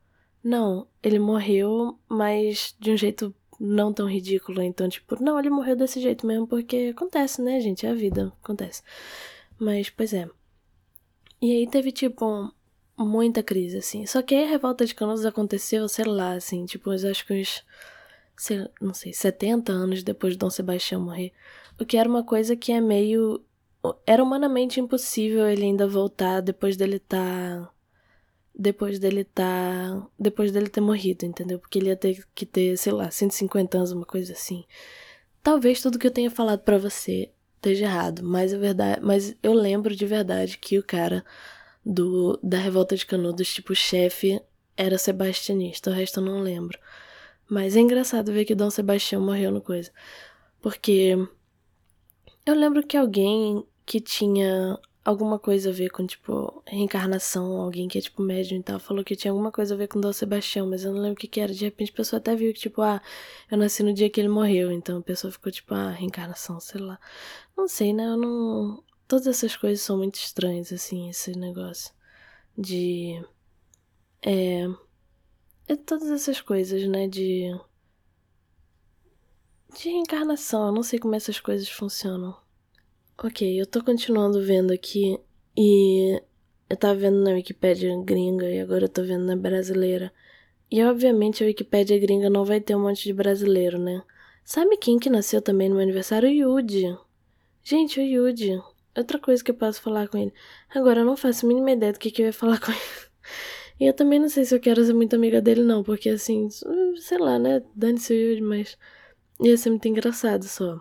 não, 0.42 0.86
ele 1.02 1.18
morreu, 1.18 1.98
mas 2.08 2.74
de 2.78 2.90
um 2.90 2.96
jeito 2.96 3.34
não 3.58 3.92
tão 3.92 4.10
ridículo. 4.10 4.60
Então, 4.62 4.88
tipo, 4.88 5.22
não, 5.22 5.38
ele 5.38 5.50
morreu 5.50 5.76
desse 5.76 6.00
jeito 6.00 6.26
mesmo, 6.26 6.46
porque 6.46 6.92
acontece, 6.94 7.40
né, 7.40 7.60
gente? 7.60 7.86
É 7.86 7.90
a 7.90 7.94
vida, 7.94 8.32
acontece. 8.42 8.82
Mas, 9.58 9.88
pois 9.88 10.12
é. 10.12 10.28
E 11.40 11.52
aí 11.52 11.66
teve, 11.66 11.92
tipo, 11.92 12.52
muita 12.98 13.42
crise, 13.42 13.78
assim. 13.78 14.06
Só 14.06 14.22
que 14.22 14.34
aí 14.34 14.44
a 14.44 14.48
revolta 14.48 14.84
de 14.84 14.94
Canudos 14.94 15.24
aconteceu, 15.24 15.88
sei 15.88 16.04
lá, 16.04 16.32
assim, 16.34 16.64
tipo, 16.66 16.90
acho 16.90 17.26
que 17.26 17.34
uns, 17.34 17.64
sei, 18.36 18.66
não 18.80 18.94
sei, 18.94 19.12
70 19.12 19.72
anos 19.72 20.02
depois 20.02 20.32
de 20.34 20.38
Dom 20.38 20.50
Sebastião 20.50 21.00
morrer. 21.00 21.32
O 21.80 21.84
que 21.84 21.96
era 21.96 22.08
uma 22.08 22.24
coisa 22.24 22.56
que 22.56 22.72
é 22.72 22.80
meio 22.80 23.44
era 24.06 24.22
humanamente 24.22 24.80
impossível 24.80 25.48
ele 25.48 25.64
ainda 25.64 25.88
voltar 25.88 26.40
depois 26.40 26.76
dele 26.76 27.00
tá 27.00 27.68
depois 28.54 28.98
dele 28.98 29.24
tá 29.24 30.06
depois 30.18 30.52
dele 30.52 30.68
ter 30.68 30.80
morrido, 30.80 31.24
entendeu? 31.24 31.58
Porque 31.58 31.78
ele 31.78 31.88
ia 31.88 31.96
ter 31.96 32.24
que 32.34 32.46
ter, 32.46 32.76
sei 32.76 32.92
lá, 32.92 33.10
150 33.10 33.78
anos, 33.78 33.92
uma 33.92 34.06
coisa 34.06 34.32
assim. 34.32 34.64
Talvez 35.42 35.80
tudo 35.80 35.98
que 35.98 36.06
eu 36.06 36.10
tenha 36.10 36.30
falado 36.30 36.60
para 36.60 36.78
você 36.78 37.30
esteja 37.56 37.86
errado, 37.86 38.22
mas 38.24 38.52
a 38.52 38.58
verdade, 38.58 39.00
mas 39.02 39.36
eu 39.42 39.52
lembro 39.52 39.94
de 39.94 40.06
verdade 40.06 40.58
que 40.58 40.78
o 40.78 40.82
cara 40.82 41.24
do 41.84 42.38
da 42.42 42.58
revolta 42.58 42.96
de 42.96 43.06
Canudos, 43.06 43.52
tipo 43.54 43.74
chefe, 43.74 44.40
era 44.76 44.98
sebastianista, 44.98 45.90
o 45.90 45.92
resto 45.92 46.20
eu 46.20 46.24
não 46.24 46.40
lembro. 46.40 46.78
Mas 47.48 47.76
é 47.76 47.80
engraçado 47.80 48.32
ver 48.32 48.44
que 48.44 48.54
Dom 48.54 48.70
Sebastião 48.70 49.20
morreu 49.20 49.50
no 49.50 49.60
coisa. 49.60 49.90
Porque 50.60 51.16
eu 52.46 52.54
lembro 52.54 52.86
que 52.86 52.96
alguém 52.96 53.64
que 53.84 54.00
tinha 54.00 54.78
alguma 55.04 55.38
coisa 55.38 55.70
a 55.70 55.72
ver 55.72 55.90
com, 55.90 56.06
tipo, 56.06 56.62
reencarnação, 56.66 57.60
alguém 57.60 57.88
que 57.88 57.98
é, 57.98 58.00
tipo, 58.00 58.22
médium 58.22 58.60
e 58.60 58.62
tal, 58.62 58.78
falou 58.78 59.04
que 59.04 59.16
tinha 59.16 59.32
alguma 59.32 59.50
coisa 59.50 59.74
a 59.74 59.76
ver 59.76 59.88
com 59.88 60.00
Dom 60.00 60.12
Sebastião, 60.12 60.68
mas 60.68 60.84
eu 60.84 60.92
não 60.92 61.00
lembro 61.00 61.14
o 61.14 61.16
que 61.16 61.26
que 61.26 61.40
era. 61.40 61.52
De 61.52 61.64
repente 61.64 61.90
a 61.92 61.96
pessoa 61.96 62.18
até 62.18 62.34
viu 62.36 62.52
que, 62.52 62.60
tipo, 62.60 62.80
ah, 62.82 63.02
eu 63.50 63.58
nasci 63.58 63.82
no 63.82 63.92
dia 63.92 64.08
que 64.10 64.20
ele 64.20 64.28
morreu, 64.28 64.70
então 64.70 64.98
a 64.98 65.02
pessoa 65.02 65.32
ficou, 65.32 65.50
tipo, 65.52 65.74
ah, 65.74 65.90
reencarnação, 65.90 66.60
sei 66.60 66.80
lá. 66.80 66.98
Não 67.56 67.68
sei, 67.68 67.92
né? 67.92 68.06
Eu 68.06 68.16
não. 68.16 68.82
Todas 69.08 69.26
essas 69.26 69.56
coisas 69.56 69.84
são 69.84 69.98
muito 69.98 70.16
estranhas, 70.16 70.72
assim, 70.72 71.08
esse 71.10 71.32
negócio. 71.38 71.92
De. 72.56 73.22
É. 74.22 74.66
É 75.68 75.76
todas 75.76 76.10
essas 76.10 76.40
coisas, 76.40 76.86
né? 76.88 77.08
De. 77.08 77.50
De 79.74 79.88
reencarnação, 79.88 80.66
eu 80.66 80.72
não 80.72 80.82
sei 80.82 80.98
como 80.98 81.14
essas 81.14 81.40
coisas 81.40 81.68
funcionam. 81.68 82.36
Ok, 83.18 83.60
eu 83.60 83.66
tô 83.66 83.84
continuando 83.84 84.42
vendo 84.42 84.72
aqui 84.72 85.18
e 85.56 86.20
eu 86.68 86.76
tava 86.76 86.94
vendo 86.94 87.22
na 87.22 87.32
Wikipédia 87.32 87.94
gringa 88.02 88.48
e 88.50 88.60
agora 88.60 88.84
eu 88.84 88.88
tô 88.88 89.02
vendo 89.02 89.24
na 89.24 89.36
brasileira. 89.36 90.12
E 90.70 90.82
obviamente 90.82 91.44
a 91.44 91.46
Wikipédia 91.46 91.98
gringa 91.98 92.30
não 92.30 92.44
vai 92.44 92.60
ter 92.60 92.74
um 92.74 92.80
monte 92.80 93.04
de 93.04 93.12
brasileiro, 93.12 93.78
né? 93.78 94.02
Sabe 94.44 94.76
quem 94.76 94.98
que 94.98 95.10
nasceu 95.10 95.40
também 95.40 95.68
no 95.68 95.76
meu 95.76 95.84
aniversário? 95.84 96.28
O 96.28 96.32
Yudi. 96.32 96.96
Gente, 97.62 98.00
o 98.00 98.02
Yudi. 98.02 98.60
Outra 98.96 99.18
coisa 99.18 99.44
que 99.44 99.50
eu 99.50 99.54
posso 99.54 99.80
falar 99.80 100.08
com 100.08 100.18
ele. 100.18 100.32
Agora, 100.74 101.00
eu 101.00 101.04
não 101.04 101.16
faço 101.16 101.46
a 101.46 101.48
mínima 101.48 101.72
ideia 101.72 101.92
do 101.92 101.98
que, 101.98 102.10
que 102.10 102.22
eu 102.22 102.26
ia 102.26 102.32
falar 102.32 102.58
com 102.58 102.72
ele. 102.72 102.80
E 103.78 103.86
eu 103.86 103.92
também 103.92 104.18
não 104.18 104.28
sei 104.28 104.44
se 104.44 104.54
eu 104.54 104.60
quero 104.60 104.84
ser 104.84 104.94
muito 104.94 105.14
amiga 105.16 105.40
dele, 105.40 105.62
não, 105.62 105.82
porque 105.82 106.08
assim, 106.08 106.48
sei 106.96 107.18
lá, 107.18 107.38
né? 107.38 107.62
Dane-se 107.74 108.12
o 108.12 108.16
Yudi, 108.16 108.40
mas 108.40 108.78
ia 109.40 109.56
ser 109.56 109.70
muito 109.70 109.86
engraçado 109.88 110.44
só. 110.44 110.80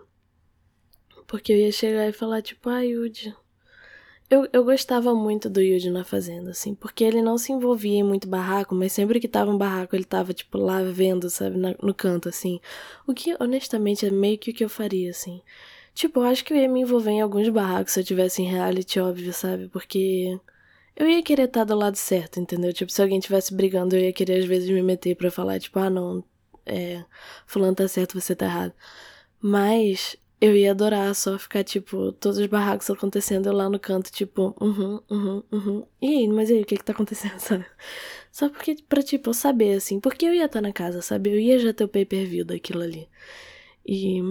Porque 1.31 1.53
eu 1.53 1.57
ia 1.57 1.71
chegar 1.71 2.09
e 2.09 2.11
falar, 2.11 2.41
tipo, 2.41 2.69
ah, 2.69 2.81
Yuji. 2.81 3.33
Eu, 4.29 4.49
eu 4.51 4.65
gostava 4.65 5.15
muito 5.15 5.49
do 5.49 5.61
Yuji 5.61 5.89
na 5.89 6.03
fazenda, 6.03 6.51
assim, 6.51 6.75
porque 6.75 7.05
ele 7.05 7.21
não 7.21 7.37
se 7.37 7.53
envolvia 7.53 7.99
em 7.99 8.03
muito 8.03 8.27
barraco, 8.27 8.75
mas 8.75 8.91
sempre 8.91 9.17
que 9.17 9.29
tava 9.29 9.49
um 9.49 9.57
barraco 9.57 9.95
ele 9.95 10.03
tava, 10.03 10.33
tipo, 10.33 10.57
lá 10.57 10.83
vendo, 10.83 11.29
sabe, 11.29 11.57
na, 11.57 11.73
no 11.81 11.93
canto, 11.93 12.27
assim. 12.27 12.59
O 13.07 13.13
que, 13.13 13.33
honestamente, 13.39 14.05
é 14.05 14.09
meio 14.11 14.37
que 14.37 14.51
o 14.51 14.53
que 14.53 14.61
eu 14.61 14.67
faria, 14.67 15.09
assim. 15.09 15.41
Tipo, 15.93 16.19
eu 16.19 16.23
acho 16.25 16.43
que 16.43 16.51
eu 16.51 16.57
ia 16.57 16.67
me 16.67 16.81
envolver 16.81 17.11
em 17.11 17.21
alguns 17.21 17.47
barracos 17.47 17.93
se 17.93 18.01
eu 18.01 18.03
tivesse 18.03 18.41
em 18.41 18.45
reality, 18.45 18.99
óbvio, 18.99 19.31
sabe? 19.31 19.69
Porque 19.69 20.37
eu 20.97 21.07
ia 21.07 21.23
querer 21.23 21.45
estar 21.45 21.63
do 21.63 21.75
lado 21.75 21.95
certo, 21.95 22.41
entendeu? 22.41 22.73
Tipo, 22.73 22.91
se 22.91 23.01
alguém 23.01 23.21
tivesse 23.21 23.53
brigando, 23.53 23.95
eu 23.95 24.01
ia 24.01 24.11
querer 24.11 24.39
às 24.41 24.45
vezes 24.45 24.69
me 24.69 24.83
meter 24.83 25.15
para 25.15 25.31
falar, 25.31 25.59
tipo, 25.61 25.79
ah, 25.79 25.89
não, 25.89 26.23
é, 26.65 27.05
fulano 27.47 27.75
tá 27.75 27.87
certo, 27.87 28.19
você 28.19 28.35
tá 28.35 28.45
errado. 28.47 28.73
Mas 29.41 30.17
eu 30.41 30.55
ia 30.55 30.71
adorar 30.71 31.13
só 31.15 31.37
ficar, 31.37 31.63
tipo, 31.63 32.11
todos 32.13 32.39
os 32.39 32.47
barracos 32.47 32.89
acontecendo 32.89 33.51
lá 33.51 33.69
no 33.69 33.79
canto, 33.79 34.11
tipo, 34.11 34.55
uhum, 34.59 34.99
uhum, 35.09 35.43
uhum. 35.51 35.87
E 36.01 36.07
aí, 36.07 36.27
mas 36.27 36.49
e 36.49 36.55
aí, 36.55 36.61
o 36.63 36.65
que 36.65 36.77
que 36.77 36.83
tá 36.83 36.93
acontecendo, 36.93 37.37
sabe? 37.39 37.65
Só 38.31 38.49
porque, 38.49 38.75
pra, 38.89 39.03
tipo, 39.03 39.29
eu 39.29 39.33
saber, 39.35 39.75
assim, 39.75 39.99
porque 39.99 40.25
eu 40.25 40.33
ia 40.33 40.45
estar 40.45 40.59
tá 40.59 40.61
na 40.67 40.73
casa, 40.73 41.01
sabe? 41.01 41.29
Eu 41.31 41.39
ia 41.39 41.59
já 41.59 41.73
ter 41.73 41.83
o 41.83 41.87
pay-per-view 41.89 42.43
daquilo 42.45 42.81
ali. 42.81 43.07
E. 43.85 44.21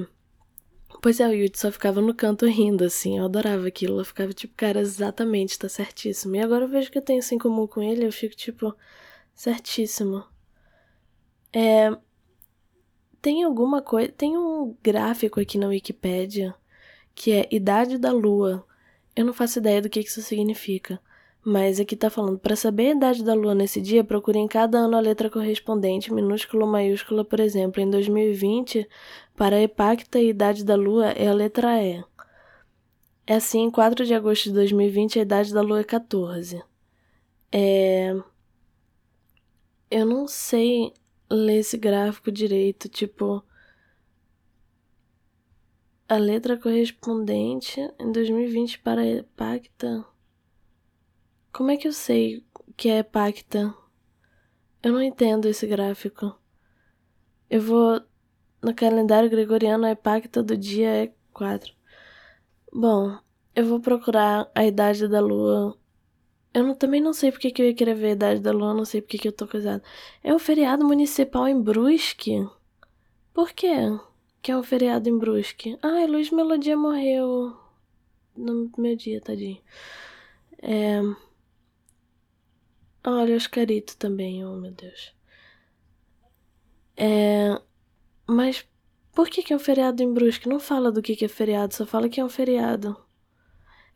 Pois 1.02 1.20
é, 1.20 1.26
o 1.28 1.32
Yuji 1.32 1.52
só 1.56 1.72
ficava 1.72 2.00
no 2.00 2.14
canto 2.14 2.46
rindo, 2.46 2.84
assim, 2.84 3.18
eu 3.18 3.24
adorava 3.24 3.66
aquilo. 3.68 4.00
Eu 4.00 4.04
ficava, 4.04 4.32
tipo, 4.32 4.54
cara, 4.56 4.80
exatamente, 4.80 5.58
tá 5.58 5.68
certíssimo. 5.68 6.36
E 6.36 6.40
agora 6.40 6.64
eu 6.64 6.68
vejo 6.68 6.90
que 6.90 6.98
eu 6.98 7.02
tenho 7.02 7.20
isso 7.20 7.34
em 7.34 7.38
comum 7.38 7.66
com 7.66 7.82
ele, 7.82 8.04
eu 8.06 8.12
fico, 8.12 8.36
tipo, 8.36 8.74
certíssimo. 9.34 10.24
É, 11.52 11.90
tem 13.20 13.42
alguma 13.44 13.82
coisa. 13.82 14.12
Tem 14.12 14.36
um 14.36 14.74
gráfico 14.82 15.40
aqui 15.40 15.58
na 15.58 15.68
Wikipedia 15.68 16.54
que 17.14 17.32
é 17.32 17.48
idade 17.50 17.98
da 17.98 18.12
lua. 18.12 18.64
Eu 19.14 19.24
não 19.26 19.32
faço 19.32 19.58
ideia 19.58 19.82
do 19.82 19.90
que 19.90 20.00
isso 20.00 20.22
significa. 20.22 21.00
Mas 21.42 21.80
aqui 21.80 21.96
tá 21.96 22.10
falando, 22.10 22.38
para 22.38 22.54
saber 22.54 22.88
a 22.88 22.96
idade 22.96 23.24
da 23.24 23.34
lua 23.34 23.54
nesse 23.54 23.80
dia, 23.80 24.04
procure 24.04 24.38
em 24.38 24.46
cada 24.46 24.78
ano 24.78 24.96
a 24.96 25.00
letra 25.00 25.30
correspondente, 25.30 26.12
minúscula 26.12 26.64
ou 26.64 26.70
maiúscula, 26.70 27.24
por 27.24 27.40
exemplo. 27.40 27.80
Em 27.80 27.88
2020, 27.90 28.86
para 29.36 29.56
a 29.56 29.62
Epacta, 29.62 30.18
a 30.18 30.22
idade 30.22 30.64
da 30.64 30.76
lua 30.76 31.10
é 31.12 31.28
a 31.28 31.34
letra 31.34 31.82
E. 31.82 32.04
É 33.26 33.34
assim, 33.36 33.60
em 33.60 33.70
4 33.70 34.04
de 34.04 34.14
agosto 34.14 34.44
de 34.44 34.52
2020, 34.52 35.18
a 35.18 35.22
idade 35.22 35.52
da 35.54 35.62
lua 35.62 35.80
é 35.80 35.84
14. 35.84 36.62
É... 37.52 38.14
Eu 39.90 40.06
não 40.06 40.28
sei 40.28 40.92
ler 41.30 41.58
esse 41.58 41.76
gráfico 41.78 42.30
direito, 42.32 42.88
tipo 42.88 43.44
a 46.08 46.16
letra 46.16 46.58
correspondente 46.58 47.80
em 47.98 48.10
2020 48.10 48.80
para 48.80 49.02
Pacta. 49.36 50.04
Como 51.52 51.70
é 51.70 51.76
que 51.76 51.86
eu 51.86 51.92
sei 51.92 52.44
que 52.76 52.88
é 52.88 53.02
Pacta? 53.04 53.72
Eu 54.82 54.92
não 54.92 55.02
entendo 55.02 55.46
esse 55.46 55.68
gráfico. 55.68 56.36
Eu 57.48 57.60
vou 57.60 58.02
no 58.60 58.74
calendário 58.74 59.30
gregoriano 59.30 59.86
a 59.86 59.94
Pacta 59.94 60.42
do 60.42 60.56
dia 60.56 61.04
é 61.04 61.14
4. 61.32 61.72
Bom, 62.72 63.16
eu 63.54 63.66
vou 63.66 63.80
procurar 63.80 64.50
a 64.52 64.64
idade 64.64 65.06
da 65.06 65.20
lua 65.20 65.79
eu 66.52 66.64
não, 66.64 66.74
também 66.74 67.00
não 67.00 67.12
sei 67.12 67.30
porque 67.30 67.50
que 67.50 67.62
eu 67.62 67.66
ia 67.66 67.74
querer 67.74 67.94
ver 67.94 68.08
a 68.08 68.12
idade 68.12 68.40
da 68.40 68.52
lua, 68.52 68.74
não 68.74 68.84
sei 68.84 69.00
porque 69.00 69.18
que 69.18 69.28
eu 69.28 69.32
tô 69.32 69.46
casada. 69.46 69.82
É 70.22 70.34
o 70.34 70.38
feriado 70.38 70.84
municipal 70.84 71.46
em 71.48 71.60
Brusque? 71.60 72.46
Por 73.32 73.52
quê? 73.52 73.74
Que 74.42 74.52
é 74.52 74.56
um 74.56 74.62
feriado 74.62 75.08
em 75.08 75.18
Brusque? 75.18 75.78
Ai, 75.82 76.06
Luiz 76.06 76.30
Melodia 76.30 76.76
morreu 76.76 77.56
no 78.36 78.70
meu 78.76 78.96
dia, 78.96 79.20
tadinho. 79.20 79.60
É... 80.62 81.00
Olha, 83.04 83.36
Oscarito 83.36 83.96
também, 83.96 84.44
oh 84.44 84.56
meu 84.56 84.72
Deus. 84.72 85.14
É... 86.96 87.60
Mas 88.26 88.66
por 89.12 89.28
que, 89.28 89.42
que 89.42 89.52
é 89.52 89.56
um 89.56 89.58
feriado 89.58 90.02
em 90.02 90.12
Brusque? 90.12 90.48
Não 90.48 90.60
fala 90.60 90.92
do 90.92 91.02
que, 91.02 91.16
que 91.16 91.24
é 91.24 91.28
feriado, 91.28 91.74
só 91.74 91.86
fala 91.86 92.08
que 92.08 92.20
é 92.20 92.24
um 92.24 92.28
feriado. 92.28 92.96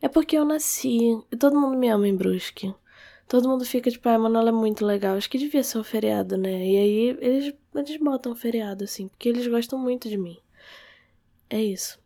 É 0.05 0.07
porque 0.07 0.37
eu 0.37 0.45
nasci 0.45 1.19
e 1.31 1.35
todo 1.35 1.59
mundo 1.59 1.75
me 1.75 1.89
ama 1.89 2.07
em 2.07 2.15
Brusque. 2.15 2.71
Todo 3.27 3.49
mundo 3.49 3.65
fica 3.65 3.89
tipo, 3.89 4.07
ah, 4.07 4.19
Manuela 4.19 4.49
é 4.49 4.51
muito 4.51 4.85
legal. 4.85 5.17
Acho 5.17 5.27
que 5.27 5.39
devia 5.39 5.63
ser 5.63 5.79
um 5.79 5.83
feriado, 5.83 6.37
né? 6.37 6.63
E 6.63 6.77
aí 6.77 7.17
eles, 7.19 7.55
eles 7.73 7.97
botam 7.97 8.33
um 8.33 8.35
feriado, 8.35 8.83
assim, 8.83 9.07
porque 9.07 9.27
eles 9.27 9.47
gostam 9.47 9.79
muito 9.79 10.07
de 10.07 10.15
mim. 10.15 10.37
É 11.49 11.59
isso. 11.59 11.99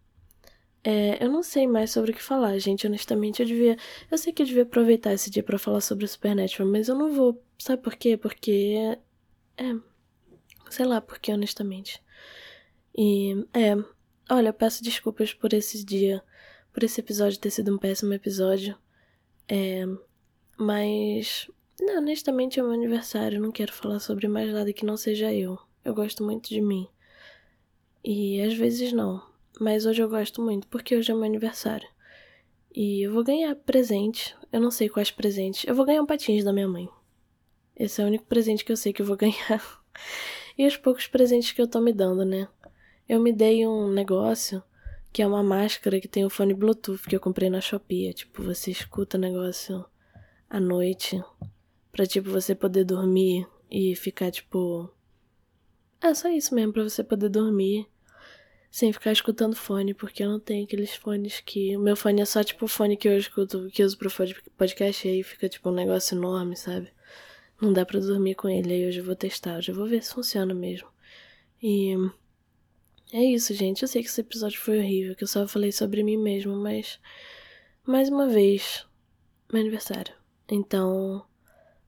É, 0.82 1.22
eu 1.22 1.30
não 1.30 1.44
sei 1.44 1.68
mais 1.68 1.92
sobre 1.92 2.12
o 2.12 2.14
que 2.14 2.24
falar, 2.24 2.58
gente. 2.58 2.88
Honestamente, 2.88 3.42
eu 3.42 3.46
devia. 3.46 3.76
Eu 4.10 4.18
sei 4.18 4.32
que 4.32 4.44
eu 4.44 4.46
devia 4.46 4.64
aproveitar 4.64 5.12
esse 5.12 5.30
dia 5.30 5.44
para 5.44 5.60
falar 5.60 5.82
sobre 5.82 6.06
o 6.06 6.08
Supernatural, 6.08 6.70
mas 6.72 6.88
eu 6.88 6.96
não 6.96 7.12
vou. 7.12 7.44
Sabe 7.58 7.84
por 7.84 7.98
quê? 7.98 8.16
Porque. 8.16 8.98
É. 9.58 9.76
Sei 10.70 10.86
lá 10.86 11.02
porque, 11.02 11.34
honestamente. 11.34 12.02
E. 12.98 13.46
É. 13.54 13.76
Olha, 14.32 14.50
eu 14.50 14.54
peço 14.54 14.82
desculpas 14.82 15.34
por 15.34 15.52
esse 15.54 15.84
dia 15.84 16.24
por 16.80 16.86
esse 16.86 17.02
episódio 17.02 17.38
ter 17.38 17.50
sido 17.50 17.76
um 17.76 17.78
péssimo 17.78 18.14
episódio. 18.14 18.74
É, 19.50 19.86
mas, 20.58 21.52
não, 21.78 21.98
honestamente, 21.98 22.58
é 22.58 22.64
meu 22.64 22.72
aniversário. 22.72 23.42
Não 23.42 23.52
quero 23.52 23.74
falar 23.74 24.00
sobre 24.00 24.30
mais 24.30 24.50
nada 24.54 24.72
que 24.72 24.86
não 24.86 24.96
seja 24.96 25.34
eu. 25.34 25.60
Eu 25.84 25.94
gosto 25.94 26.24
muito 26.24 26.48
de 26.48 26.62
mim. 26.62 26.88
E 28.02 28.42
às 28.42 28.54
vezes 28.54 28.94
não. 28.94 29.22
Mas 29.60 29.86
hoje 29.86 30.02
eu 30.02 30.08
gosto 30.08 30.42
muito, 30.42 30.68
porque 30.68 30.96
hoje 30.96 31.12
é 31.12 31.14
meu 31.14 31.26
aniversário. 31.26 31.90
E 32.74 33.06
eu 33.06 33.12
vou 33.12 33.26
ganhar 33.26 33.54
presente. 33.56 34.34
Eu 34.50 34.62
não 34.62 34.72
sei 34.72 34.88
quais 34.88 35.12
presentes. 35.12 35.66
Eu 35.68 35.76
vou 35.76 35.86
ganhar 35.86 36.02
um 36.02 36.06
patins 36.06 36.46
da 36.46 36.54
minha 36.54 36.68
mãe. 36.70 36.88
Esse 37.76 38.00
é 38.00 38.06
o 38.06 38.08
único 38.08 38.24
presente 38.24 38.64
que 38.64 38.72
eu 38.72 38.78
sei 38.78 38.94
que 38.94 39.02
eu 39.02 39.06
vou 39.06 39.18
ganhar. 39.20 39.84
e 40.58 40.66
os 40.66 40.78
poucos 40.78 41.08
presentes 41.08 41.52
que 41.52 41.62
eu 41.62 41.68
tô 41.68 41.82
me 41.82 41.92
dando, 41.92 42.24
né? 42.24 42.48
Eu 43.06 43.20
me 43.20 43.34
dei 43.34 43.68
um 43.68 43.92
negócio 43.92 44.64
que 45.12 45.22
é 45.22 45.28
uma 45.28 45.44
máscara 45.44 46.00
que 46.00 46.08
tem 46.08 46.26
o 46.26 46.30
fone 46.30 46.54
Bluetooth 46.54 47.08
que 47.08 47.16
eu 47.16 47.20
comprei 47.20 47.50
na 47.50 47.62
Shopee. 47.62 48.08
É, 48.08 48.14
tipo, 48.14 48.44
você 48.44 48.72
escuta 48.72 49.18
o 49.18 49.20
negócio 49.20 49.86
à 50.50 50.60
noite 50.60 51.22
pra, 51.92 52.06
tipo, 52.06 52.30
você 52.30 52.54
poder 52.54 52.84
dormir 52.84 53.48
e 53.70 53.96
ficar, 53.96 54.32
tipo. 54.32 54.90
É 56.02 56.14
só 56.14 56.30
isso 56.30 56.56
mesmo, 56.56 56.74
pra 56.74 56.84
você 56.84 57.04
poder 57.04 57.30
dormir 57.30 57.88
sem 58.72 58.94
ficar 58.94 59.12
escutando 59.12 59.56
fone, 59.56 59.94
porque 59.94 60.24
eu 60.24 60.30
não 60.30 60.40
tenho 60.40 60.64
aqueles 60.64 60.96
fones 60.96 61.42
que. 61.42 61.76
O 61.76 61.80
meu 61.80 61.96
fone 61.96 62.22
é 62.22 62.26
só, 62.26 62.44
tipo, 62.44 62.66
o 62.66 62.68
fone 62.68 62.96
que 62.96 63.08
eu 63.08 63.18
escuto, 63.18 63.68
que 63.72 63.82
eu 63.82 63.88
uso 63.88 63.98
pro 63.98 64.12
podcast, 64.58 65.08
e 65.08 65.12
aí 65.12 65.24
fica, 65.24 65.50
tipo, 65.50 65.70
um 65.70 65.74
negócio 65.74 66.16
enorme, 66.16 66.56
sabe? 66.56 66.90
Não 67.62 67.74
dá 67.74 67.86
pra 67.86 68.00
dormir 68.00 68.36
com 68.36 68.48
ele, 68.48 68.72
aí 68.74 68.88
hoje 68.88 69.00
eu 69.00 69.04
vou 69.04 69.16
testar, 69.16 69.58
hoje 69.58 69.72
eu 69.72 69.76
vou 69.76 69.88
ver 69.88 70.04
se 70.04 70.14
funciona 70.14 70.54
mesmo. 70.54 70.88
E. 71.62 71.96
É 73.12 73.24
isso, 73.24 73.56
gente. 73.56 73.82
Eu 73.82 73.88
sei 73.88 74.04
que 74.04 74.08
esse 74.08 74.22
episódio 74.22 74.60
foi 74.60 74.78
horrível, 74.78 75.16
que 75.16 75.24
eu 75.24 75.28
só 75.28 75.48
falei 75.48 75.72
sobre 75.72 76.04
mim 76.04 76.18
mesmo, 76.18 76.56
mas. 76.56 77.00
Mais 77.84 78.08
uma 78.08 78.28
vez, 78.28 78.86
meu 79.52 79.62
aniversário. 79.62 80.14
Então, 80.48 81.26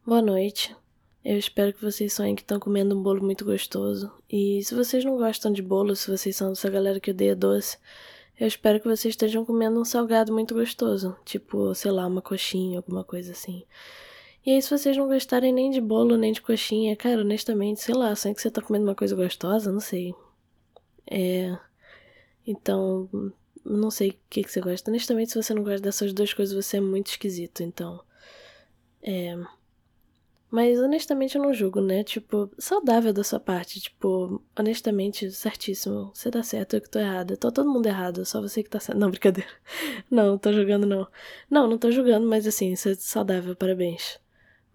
boa 0.03 0.21
noite. 0.21 0.75
Eu 1.23 1.37
espero 1.37 1.71
que 1.73 1.81
vocês 1.83 2.13
sonhem 2.13 2.33
que 2.33 2.41
estão 2.41 2.59
comendo 2.59 2.97
um 2.97 3.03
bolo 3.03 3.23
muito 3.23 3.45
gostoso. 3.45 4.11
E 4.27 4.63
se 4.63 4.73
vocês 4.73 5.05
não 5.05 5.15
gostam 5.15 5.53
de 5.53 5.61
bolo, 5.61 5.95
se 5.95 6.09
vocês 6.09 6.35
são 6.35 6.49
dessa 6.49 6.67
galera 6.71 6.99
que 6.99 7.11
odeia 7.11 7.35
doce, 7.35 7.77
eu 8.39 8.47
espero 8.47 8.79
que 8.79 8.87
vocês 8.87 9.13
estejam 9.13 9.45
comendo 9.45 9.79
um 9.79 9.85
salgado 9.85 10.33
muito 10.33 10.55
gostoso. 10.55 11.15
Tipo, 11.23 11.75
sei 11.75 11.91
lá, 11.91 12.07
uma 12.07 12.23
coxinha, 12.23 12.79
alguma 12.79 13.03
coisa 13.03 13.33
assim. 13.33 13.63
E 14.43 14.49
aí, 14.49 14.59
se 14.59 14.75
vocês 14.75 14.97
não 14.97 15.07
gostarem 15.07 15.53
nem 15.53 15.69
de 15.69 15.79
bolo, 15.79 16.17
nem 16.17 16.33
de 16.33 16.41
coxinha, 16.41 16.95
cara, 16.95 17.21
honestamente, 17.21 17.79
sei 17.79 17.93
lá, 17.93 18.15
sonho 18.15 18.33
que 18.33 18.41
você 18.41 18.49
tá 18.49 18.59
comendo 18.59 18.85
uma 18.85 18.95
coisa 18.95 19.15
gostosa, 19.15 19.71
não 19.71 19.79
sei. 19.79 20.15
É. 21.09 21.57
Então, 22.45 23.09
não 23.63 23.91
sei 23.91 24.09
o 24.11 24.15
que, 24.29 24.43
que 24.43 24.51
você 24.51 24.61
gosta. 24.61 24.89
Honestamente, 24.89 25.31
se 25.31 25.41
você 25.41 25.53
não 25.53 25.63
gosta 25.63 25.81
dessas 25.81 26.13
duas 26.13 26.33
coisas, 26.33 26.55
você 26.55 26.77
é 26.77 26.81
muito 26.81 27.07
esquisito, 27.07 27.63
então. 27.63 28.03
É. 29.01 29.35
Mas 30.51 30.77
honestamente 30.79 31.37
eu 31.37 31.41
não 31.41 31.53
julgo, 31.53 31.79
né? 31.79 32.03
Tipo, 32.03 32.51
saudável 32.59 33.13
da 33.13 33.23
sua 33.23 33.39
parte. 33.39 33.79
Tipo, 33.79 34.43
honestamente, 34.57 35.31
certíssimo. 35.31 36.11
Você 36.13 36.29
tá 36.29 36.43
certo, 36.43 36.75
eu 36.75 36.81
que 36.81 36.89
tô 36.89 36.99
errada. 36.99 37.37
Tá 37.37 37.49
todo 37.49 37.71
mundo 37.71 37.85
errado, 37.85 38.25
só 38.25 38.41
você 38.41 38.61
que 38.61 38.69
tá 38.69 38.79
certo. 38.79 38.99
Não, 38.99 39.09
brincadeira. 39.11 39.49
Não, 40.09 40.37
tô 40.37 40.51
julgando, 40.51 40.85
não. 40.85 41.07
Não, 41.49 41.67
não 41.67 41.77
tô 41.77 41.89
julgando, 41.89 42.27
mas 42.27 42.45
assim, 42.45 42.73
é 42.73 42.75
saudável, 42.75 43.55
parabéns. 43.55 44.19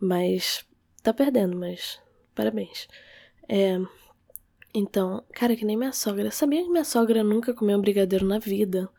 Mas. 0.00 0.64
Tá 1.02 1.12
perdendo, 1.12 1.56
mas. 1.56 2.00
Parabéns. 2.34 2.88
É. 3.46 3.78
Então, 4.78 5.24
cara, 5.32 5.56
que 5.56 5.64
nem 5.64 5.74
minha 5.74 5.90
sogra. 5.92 6.30
Sabia 6.30 6.62
que 6.62 6.68
minha 6.68 6.84
sogra 6.84 7.24
nunca 7.24 7.54
comeu 7.54 7.80
brigadeiro 7.80 8.26
na 8.26 8.38
vida? 8.38 8.90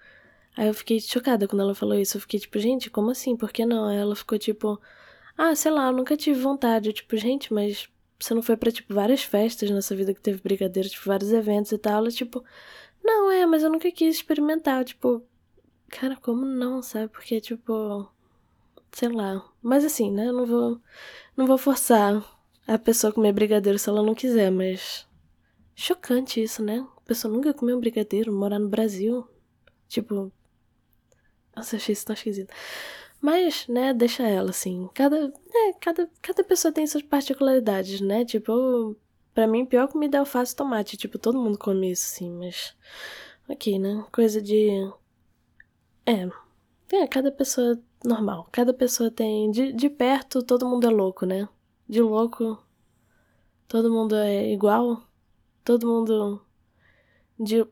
Aí 0.55 0.67
eu 0.67 0.73
fiquei 0.73 0.99
chocada 0.99 1.47
quando 1.47 1.61
ela 1.61 1.75
falou 1.75 1.99
isso. 1.99 2.17
Eu 2.17 2.21
fiquei 2.21 2.39
tipo, 2.39 2.57
gente, 2.57 2.89
como 2.89 3.11
assim? 3.11 3.37
Por 3.37 3.51
que 3.51 3.63
não? 3.63 3.85
Aí 3.85 3.97
ela 3.97 4.15
ficou 4.15 4.39
tipo. 4.39 4.81
Ah, 5.37 5.53
sei 5.55 5.71
lá, 5.71 5.87
eu 5.87 5.93
nunca 5.93 6.17
tive 6.17 6.39
vontade. 6.41 6.89
Eu, 6.89 6.93
tipo, 6.93 7.15
gente, 7.15 7.53
mas 7.53 7.87
você 8.19 8.33
não 8.33 8.41
foi 8.41 8.57
pra, 8.57 8.71
tipo, 8.71 8.91
várias 8.93 9.21
festas 9.23 9.69
nessa 9.69 9.95
vida 9.95 10.15
que 10.15 10.21
teve 10.21 10.41
brigadeiro, 10.41 10.89
tipo, 10.89 11.05
vários 11.05 11.31
eventos 11.31 11.71
e 11.71 11.77
tal. 11.77 11.99
Ela, 11.99 12.09
tipo, 12.09 12.43
não, 13.03 13.31
é, 13.31 13.45
mas 13.45 13.63
eu 13.63 13.69
nunca 13.71 13.91
quis 13.91 14.15
experimentar. 14.15 14.83
Tipo, 14.83 15.23
cara, 15.89 16.15
como 16.17 16.45
não, 16.45 16.81
sabe? 16.81 17.09
Porque, 17.09 17.39
tipo, 17.39 18.09
sei 18.91 19.09
lá. 19.09 19.45
Mas 19.61 19.85
assim, 19.85 20.11
né? 20.11 20.27
Eu 20.27 20.33
não 20.33 20.45
vou, 20.47 20.81
não 21.35 21.45
vou 21.47 21.57
forçar 21.57 22.23
a 22.67 22.77
pessoa 22.79 23.11
a 23.11 23.13
comer 23.13 23.33
brigadeiro 23.33 23.79
se 23.79 23.89
ela 23.89 24.03
não 24.03 24.15
quiser, 24.15 24.51
mas. 24.51 25.06
Chocante 25.79 26.41
isso, 26.41 26.63
né? 26.63 26.83
A 26.97 27.01
pessoa 27.01 27.31
nunca 27.31 27.53
comeu 27.53 27.77
um 27.77 27.79
brigadeiro, 27.79 28.33
morar 28.33 28.57
no 28.57 28.67
Brasil. 28.67 29.27
Tipo. 29.87 30.31
Nossa, 31.55 31.75
achei 31.75 31.93
isso 31.93 32.03
tão 32.03 32.15
esquisito. 32.15 32.51
Mas, 33.21 33.67
né, 33.67 33.93
deixa 33.93 34.23
ela, 34.27 34.49
assim. 34.49 34.89
Cada, 34.91 35.31
é, 35.53 35.73
cada, 35.79 36.09
cada 36.19 36.43
pessoa 36.43 36.71
tem 36.71 36.87
suas 36.87 37.03
particularidades, 37.03 38.01
né? 38.01 38.25
Tipo, 38.25 38.97
pra 39.35 39.45
mim, 39.45 39.67
pior 39.67 39.87
comida 39.87 40.17
é 40.17 40.19
alface 40.19 40.53
e 40.53 40.55
tomate. 40.55 40.97
Tipo, 40.97 41.19
todo 41.19 41.39
mundo 41.39 41.59
come 41.59 41.91
isso, 41.91 42.11
assim, 42.11 42.31
mas. 42.31 42.75
Ok, 43.47 43.77
né? 43.77 44.03
Coisa 44.11 44.41
de. 44.41 44.91
É. 46.07 46.27
É, 46.91 47.07
cada 47.07 47.31
pessoa 47.31 47.79
normal. 48.03 48.49
Cada 48.51 48.73
pessoa 48.73 49.11
tem. 49.11 49.51
De, 49.51 49.71
de 49.73 49.89
perto, 49.91 50.41
todo 50.41 50.67
mundo 50.67 50.87
é 50.87 50.89
louco, 50.89 51.23
né? 51.23 51.47
De 51.87 52.01
louco, 52.01 52.57
todo 53.67 53.91
mundo 53.93 54.15
é 54.15 54.51
igual. 54.51 55.06
Todo 55.67 55.85
mundo. 55.85 56.41
De, 57.37 57.67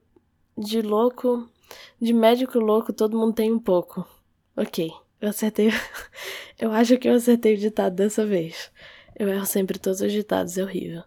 de 0.57 0.81
louco. 0.81 1.49
De 1.97 2.11
médico 2.11 2.59
louco, 2.59 2.91
todo 2.91 3.17
mundo 3.17 3.35
tem 3.35 3.53
um 3.53 3.57
pouco. 3.57 4.05
Ok. 4.53 4.91
Eu 5.21 5.29
acertei. 5.29 5.69
eu 6.59 6.73
acho 6.73 6.97
que 6.97 7.07
eu 7.07 7.13
acertei 7.13 7.53
o 7.53 7.57
ditado 7.57 7.95
dessa 7.95 8.25
vez. 8.25 8.69
Eu 9.17 9.29
erro 9.29 9.45
sempre 9.45 9.79
todos 9.79 10.01
os 10.01 10.11
ditados, 10.11 10.57
é 10.57 10.63
horrível. 10.63 11.03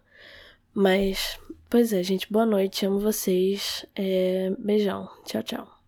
Mas, 0.73 1.39
pois 1.69 1.93
é, 1.93 2.01
gente, 2.01 2.31
boa 2.33 2.47
noite, 2.47 2.87
amo 2.87 2.99
vocês. 2.99 3.85
É... 3.95 4.51
Beijão. 4.57 5.07
Tchau, 5.25 5.43
tchau. 5.43 5.78